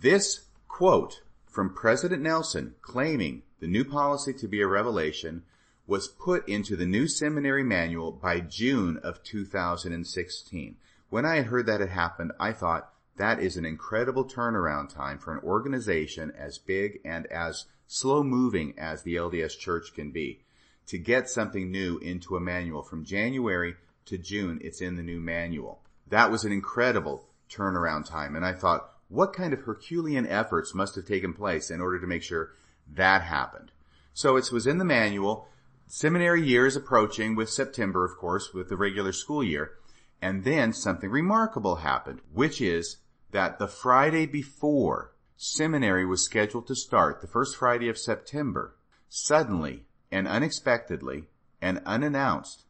This 0.00 0.44
quote 0.68 1.22
from 1.46 1.74
President 1.74 2.22
Nelson 2.22 2.74
claiming 2.82 3.42
the 3.60 3.66
new 3.66 3.84
policy 3.84 4.34
to 4.34 4.46
be 4.46 4.60
a 4.60 4.66
revelation 4.66 5.42
was 5.86 6.08
put 6.08 6.46
into 6.48 6.76
the 6.76 6.86
new 6.86 7.08
seminary 7.08 7.62
manual 7.62 8.12
by 8.12 8.40
June 8.40 8.98
of 9.02 9.22
2016. 9.22 10.76
When 11.08 11.24
I 11.24 11.42
heard 11.42 11.66
that 11.66 11.80
had 11.80 11.90
happened, 11.90 12.32
I 12.38 12.52
thought 12.52 12.92
that 13.16 13.40
is 13.40 13.56
an 13.56 13.64
incredible 13.64 14.24
turnaround 14.24 14.92
time 14.92 15.18
for 15.18 15.32
an 15.32 15.44
organization 15.44 16.32
as 16.36 16.58
big 16.58 17.00
and 17.04 17.26
as 17.26 17.66
slow 17.86 18.22
moving 18.22 18.74
as 18.78 19.02
the 19.02 19.16
LDS 19.16 19.58
Church 19.58 19.94
can 19.94 20.10
be. 20.10 20.40
To 20.86 20.98
get 20.98 21.30
something 21.30 21.70
new 21.70 21.98
into 21.98 22.36
a 22.36 22.40
manual 22.40 22.82
from 22.82 23.04
January 23.04 23.74
to 24.06 24.18
June, 24.18 24.58
it's 24.62 24.80
in 24.80 24.96
the 24.96 25.02
new 25.02 25.20
manual. 25.20 25.80
That 26.08 26.30
was 26.30 26.44
an 26.44 26.52
incredible 26.52 27.26
turnaround 27.48 28.08
time. 28.08 28.36
And 28.36 28.44
I 28.44 28.52
thought, 28.52 28.90
what 29.08 29.32
kind 29.32 29.52
of 29.52 29.62
Herculean 29.62 30.26
efforts 30.26 30.74
must 30.74 30.94
have 30.96 31.06
taken 31.06 31.32
place 31.32 31.70
in 31.70 31.80
order 31.80 31.98
to 32.00 32.06
make 32.06 32.22
sure 32.22 32.50
that 32.92 33.22
happened? 33.22 33.70
So 34.12 34.36
it 34.36 34.52
was 34.52 34.66
in 34.66 34.78
the 34.78 34.84
manual. 34.84 35.48
Seminary 35.86 36.42
year 36.42 36.66
is 36.66 36.76
approaching 36.76 37.34
with 37.34 37.50
September, 37.50 38.04
of 38.04 38.16
course, 38.16 38.52
with 38.52 38.68
the 38.68 38.76
regular 38.76 39.12
school 39.12 39.42
year. 39.42 39.72
And 40.20 40.44
then 40.44 40.72
something 40.72 41.10
remarkable 41.10 41.76
happened, 41.76 42.20
which 42.32 42.60
is 42.60 42.98
that 43.30 43.58
the 43.58 43.68
Friday 43.68 44.26
before 44.26 45.13
seminary 45.36 46.06
was 46.06 46.24
scheduled 46.24 46.66
to 46.66 46.74
start, 46.74 47.20
the 47.20 47.26
first 47.26 47.56
Friday 47.56 47.88
of 47.88 47.98
September, 47.98 48.74
suddenly 49.08 49.84
and 50.10 50.28
unexpectedly 50.28 51.24
and 51.60 51.80
unannounced, 51.84 52.64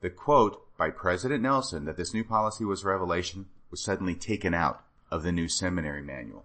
the 0.00 0.10
quote 0.10 0.64
by 0.76 0.90
President 0.90 1.42
Nelson 1.42 1.84
that 1.84 1.96
this 1.96 2.14
new 2.14 2.24
policy 2.24 2.64
was 2.64 2.84
revelation 2.84 3.46
was 3.70 3.82
suddenly 3.82 4.14
taken 4.14 4.54
out 4.54 4.82
of 5.10 5.22
the 5.22 5.32
new 5.32 5.48
seminary 5.48 6.02
manual. 6.02 6.44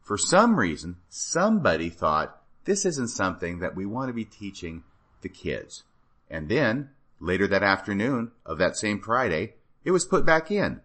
For 0.00 0.16
some 0.16 0.58
reason, 0.58 0.96
somebody 1.08 1.88
thought 1.88 2.42
this 2.64 2.84
isn't 2.84 3.08
something 3.08 3.58
that 3.58 3.74
we 3.74 3.86
want 3.86 4.08
to 4.08 4.14
be 4.14 4.24
teaching 4.24 4.84
the 5.22 5.28
kids. 5.28 5.84
And 6.30 6.48
then, 6.48 6.90
later 7.20 7.46
that 7.48 7.62
afternoon 7.62 8.32
of 8.46 8.58
that 8.58 8.76
same 8.76 9.00
Friday, 9.00 9.54
it 9.84 9.90
was 9.90 10.04
put 10.04 10.24
back 10.24 10.50
in. 10.50 10.80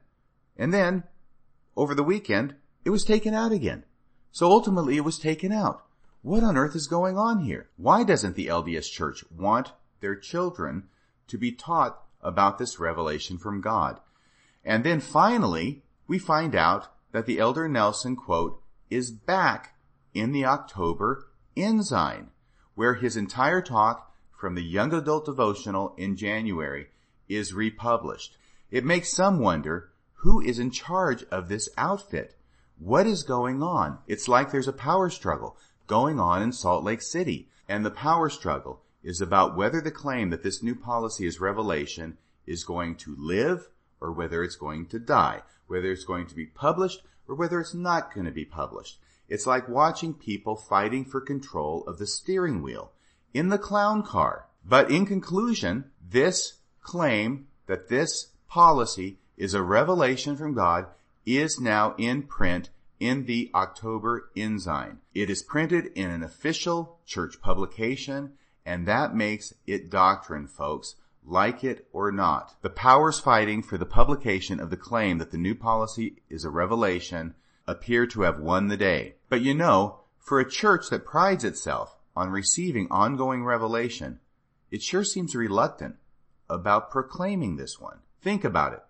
And 0.57 0.73
then, 0.73 1.03
over 1.75 1.93
the 1.93 2.03
weekend, 2.03 2.55
it 2.83 2.89
was 2.89 3.03
taken 3.03 3.33
out 3.33 3.51
again. 3.51 3.83
So 4.31 4.51
ultimately 4.51 4.97
it 4.97 5.05
was 5.05 5.19
taken 5.19 5.51
out. 5.51 5.83
What 6.21 6.43
on 6.43 6.57
earth 6.57 6.75
is 6.75 6.87
going 6.87 7.17
on 7.17 7.39
here? 7.39 7.69
Why 7.77 8.03
doesn't 8.03 8.35
the 8.35 8.47
LDS 8.47 8.91
Church 8.91 9.23
want 9.31 9.71
their 10.01 10.15
children 10.15 10.89
to 11.27 11.37
be 11.37 11.51
taught 11.51 12.01
about 12.21 12.57
this 12.57 12.79
revelation 12.79 13.37
from 13.37 13.61
God? 13.61 13.99
And 14.65 14.83
then 14.83 14.99
finally, 14.99 15.83
we 16.07 16.19
find 16.19 16.55
out 16.55 16.89
that 17.11 17.25
the 17.25 17.39
Elder 17.39 17.67
Nelson 17.67 18.15
quote 18.15 18.61
is 18.89 19.11
back 19.11 19.75
in 20.13 20.31
the 20.31 20.45
October 20.45 21.27
Ensign, 21.55 22.31
where 22.75 22.95
his 22.95 23.17
entire 23.17 23.61
talk 23.61 24.13
from 24.37 24.55
the 24.55 24.63
Young 24.63 24.93
Adult 24.93 25.25
Devotional 25.25 25.95
in 25.97 26.15
January 26.15 26.87
is 27.27 27.53
republished. 27.53 28.37
It 28.69 28.85
makes 28.85 29.11
some 29.11 29.39
wonder 29.39 29.91
who 30.21 30.41
is 30.41 30.59
in 30.59 30.71
charge 30.71 31.23
of 31.31 31.49
this 31.49 31.69
outfit. 31.77 32.36
What 32.79 33.07
is 33.07 33.23
going 33.23 33.63
on? 33.63 33.99
It's 34.07 34.27
like 34.27 34.51
there's 34.51 34.67
a 34.67 34.73
power 34.73 35.09
struggle 35.09 35.57
going 35.87 36.19
on 36.19 36.41
in 36.41 36.51
Salt 36.51 36.83
Lake 36.83 37.01
City. 37.01 37.49
And 37.67 37.85
the 37.85 37.91
power 37.91 38.29
struggle 38.29 38.81
is 39.03 39.19
about 39.19 39.57
whether 39.57 39.81
the 39.81 39.91
claim 39.91 40.29
that 40.29 40.43
this 40.43 40.61
new 40.61 40.75
policy 40.75 41.25
is 41.25 41.39
revelation 41.39 42.17
is 42.45 42.63
going 42.63 42.95
to 42.97 43.15
live 43.17 43.69
or 43.99 44.11
whether 44.11 44.43
it's 44.43 44.55
going 44.55 44.85
to 44.87 44.99
die, 44.99 45.41
whether 45.67 45.91
it's 45.91 46.05
going 46.05 46.27
to 46.27 46.35
be 46.35 46.45
published 46.45 47.01
or 47.27 47.35
whether 47.35 47.59
it's 47.59 47.73
not 47.73 48.13
going 48.13 48.25
to 48.25 48.31
be 48.31 48.45
published. 48.45 48.99
It's 49.27 49.47
like 49.47 49.67
watching 49.67 50.13
people 50.13 50.55
fighting 50.55 51.03
for 51.03 51.19
control 51.19 51.83
of 51.87 51.97
the 51.97 52.07
steering 52.07 52.61
wheel 52.61 52.91
in 53.33 53.49
the 53.49 53.57
clown 53.57 54.03
car. 54.03 54.45
But 54.63 54.91
in 54.91 55.05
conclusion, 55.05 55.91
this 56.01 56.59
claim 56.81 57.47
that 57.65 57.89
this 57.89 58.27
policy 58.47 59.17
is 59.35 59.53
a 59.53 59.61
revelation 59.61 60.37
from 60.37 60.53
God 60.53 60.87
is 61.27 61.59
now 61.59 61.93
in 61.97 62.23
print 62.23 62.69
in 62.99 63.25
the 63.25 63.51
October 63.53 64.29
Ensign. 64.35 64.99
It 65.13 65.29
is 65.29 65.43
printed 65.43 65.87
in 65.93 66.09
an 66.09 66.23
official 66.23 66.99
church 67.05 67.41
publication 67.41 68.33
And 68.65 68.85
that 68.85 69.15
makes 69.15 69.53
it 69.65 69.89
doctrine, 69.89 70.45
folks, 70.45 70.95
like 71.25 71.63
it 71.63 71.87
or 71.93 72.11
not. 72.11 72.55
The 72.61 72.69
powers 72.69 73.19
fighting 73.19 73.61
for 73.61 73.77
the 73.77 73.85
publication 73.85 74.59
of 74.59 74.69
the 74.69 74.77
claim 74.77 75.19
that 75.19 75.31
the 75.31 75.37
new 75.37 75.55
policy 75.55 76.17
is 76.29 76.43
a 76.43 76.49
revelation 76.49 77.35
appear 77.65 78.05
to 78.07 78.23
have 78.23 78.39
won 78.39 78.67
the 78.67 78.75
day. 78.75 79.15
But 79.29 79.41
you 79.41 79.53
know, 79.53 80.01
for 80.17 80.39
a 80.39 80.49
church 80.49 80.89
that 80.89 81.05
prides 81.05 81.45
itself 81.45 81.95
on 82.15 82.29
receiving 82.29 82.87
ongoing 82.91 83.45
revelation, 83.45 84.19
it 84.69 84.81
sure 84.81 85.03
seems 85.03 85.33
reluctant 85.33 85.95
about 86.49 86.91
proclaiming 86.91 87.55
this 87.55 87.79
one. 87.79 87.99
Think 88.21 88.43
about 88.43 88.73
it. 88.73 88.83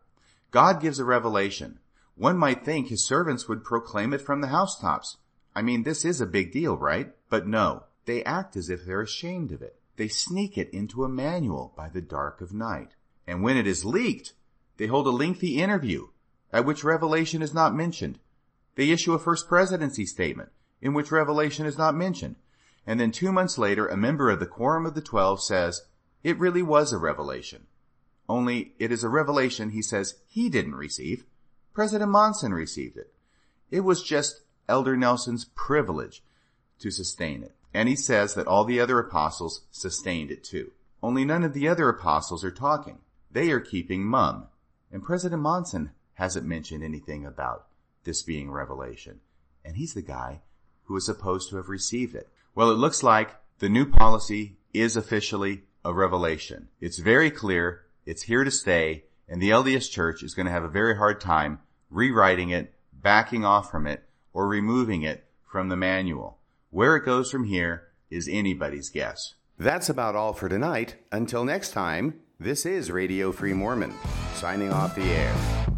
God 0.49 0.81
gives 0.81 0.97
a 0.97 1.05
revelation. 1.05 1.79
One 2.18 2.38
might 2.38 2.65
think 2.65 2.88
his 2.88 3.05
servants 3.05 3.47
would 3.47 3.63
proclaim 3.63 4.11
it 4.11 4.22
from 4.22 4.41
the 4.41 4.47
housetops. 4.47 5.18
I 5.55 5.61
mean, 5.61 5.84
this 5.84 6.03
is 6.03 6.20
a 6.20 6.26
big 6.26 6.51
deal, 6.51 6.76
right? 6.76 7.13
But 7.30 7.47
no, 7.47 7.84
they 8.05 8.24
act 8.24 8.55
as 8.55 8.70
if 8.70 8.86
they're 8.86 9.01
ashamed 9.01 9.51
of 9.51 9.61
it. 9.61 9.80
They 9.97 10.07
sneak 10.07 10.57
it 10.57 10.70
into 10.72 11.03
a 11.03 11.09
manual 11.09 11.74
by 11.76 11.89
the 11.89 12.01
dark 12.01 12.41
of 12.41 12.53
night. 12.53 12.95
And 13.28 13.43
when 13.43 13.55
it 13.55 13.68
is 13.68 13.86
leaked, 13.86 14.34
they 14.78 14.88
hold 14.88 15.05
a 15.07 15.11
lengthy 15.11 15.61
interview 15.61 16.07
at 16.51 16.65
which 16.65 16.84
revelation 16.84 17.41
is 17.41 17.53
not 17.53 17.76
mentioned. 17.76 18.20
They 18.76 18.89
issue 18.89 19.13
a 19.13 19.20
first 19.20 19.47
presidency 19.47 20.05
statement 20.05 20.49
in 20.82 20.93
which 20.93 21.11
revelation 21.11 21.65
is 21.65 21.78
not 21.78 21.95
mentioned. 21.95 22.36
And 22.86 22.99
then 22.99 23.11
two 23.11 23.32
months 23.32 23.57
later, 23.57 23.88
a 23.88 23.97
member 23.97 24.30
of 24.30 24.39
the 24.39 24.45
Quorum 24.45 24.86
of 24.86 24.95
the 24.95 25.01
Twelve 25.01 25.41
says, 25.41 25.82
it 26.24 26.39
really 26.39 26.63
was 26.63 26.93
a 26.93 26.97
revelation. 26.97 27.68
Only 28.30 28.74
it 28.80 28.91
is 28.91 29.03
a 29.03 29.09
revelation 29.09 29.72
he 29.72 29.82
says 29.82 30.15
he 30.28 30.49
didn't 30.49 30.76
receive. 30.76 31.26
President 31.78 32.09
Monson 32.09 32.55
received 32.55 32.97
it. 32.97 33.13
It 33.69 33.82
was 33.82 34.01
just 34.01 34.41
Elder 34.67 34.97
Nelson's 34.97 35.45
privilege 35.53 36.23
to 36.80 36.89
sustain 36.89 37.43
it. 37.43 37.53
And 37.71 37.88
he 37.88 37.95
says 37.95 38.34
that 38.34 38.47
all 38.47 38.63
the 38.63 38.80
other 38.80 38.97
apostles 38.97 39.61
sustained 39.69 40.32
it 40.32 40.43
too. 40.43 40.71
Only 41.03 41.23
none 41.23 41.43
of 41.43 41.53
the 41.53 41.67
other 41.67 41.88
apostles 41.88 42.43
are 42.43 42.49
talking. 42.49 42.97
They 43.30 43.51
are 43.51 43.59
keeping 43.59 44.03
mum. 44.03 44.47
And 44.91 45.03
President 45.03 45.39
Monson 45.39 45.91
hasn't 46.15 46.47
mentioned 46.47 46.84
anything 46.84 47.28
about 47.28 47.67
this 48.05 48.23
being 48.23 48.49
revelation. 48.49 49.19
And 49.63 49.78
he's 49.78 49.93
the 49.93 50.01
guy 50.01 50.41
who 50.86 50.95
is 50.95 51.05
supposed 51.05 51.51
to 51.51 51.57
have 51.57 51.69
received 51.69 52.15
it. 52.15 52.28
Well, 52.55 52.71
it 52.71 52.80
looks 52.80 53.03
like 53.03 53.36
the 53.59 53.69
new 53.69 53.86
policy 53.86 54.57
is 54.73 54.97
officially 54.97 55.61
a 55.86 55.93
revelation. 55.93 56.69
It's 56.82 56.97
very 56.97 57.30
clear, 57.30 57.84
it's 58.03 58.23
here 58.23 58.43
to 58.43 58.49
stay, 58.49 59.03
and 59.30 59.39
the 59.39 59.51
LDS 59.51 59.91
Church 59.91 60.23
is 60.23 60.34
going 60.34 60.47
to 60.47 60.51
have 60.51 60.63
a 60.63 60.69
very 60.69 60.97
hard 60.97 61.21
time 61.21 61.59
rewriting 61.89 62.49
it, 62.49 62.73
backing 62.93 63.45
off 63.45 63.71
from 63.71 63.88
it, 63.88 64.03
or 64.33 64.47
removing 64.47 65.03
it 65.03 65.25
from 65.45 65.69
the 65.69 65.75
manual. 65.75 66.38
Where 66.69 66.95
it 66.95 67.05
goes 67.05 67.31
from 67.31 67.45
here 67.45 67.88
is 68.09 68.27
anybody's 68.27 68.89
guess. 68.89 69.35
That's 69.57 69.89
about 69.89 70.15
all 70.15 70.33
for 70.33 70.49
tonight. 70.49 70.95
Until 71.11 71.43
next 71.43 71.71
time, 71.71 72.19
this 72.39 72.65
is 72.65 72.91
Radio 72.91 73.31
Free 73.31 73.53
Mormon, 73.53 73.93
signing 74.35 74.71
off 74.71 74.95
the 74.95 75.03
air. 75.03 75.76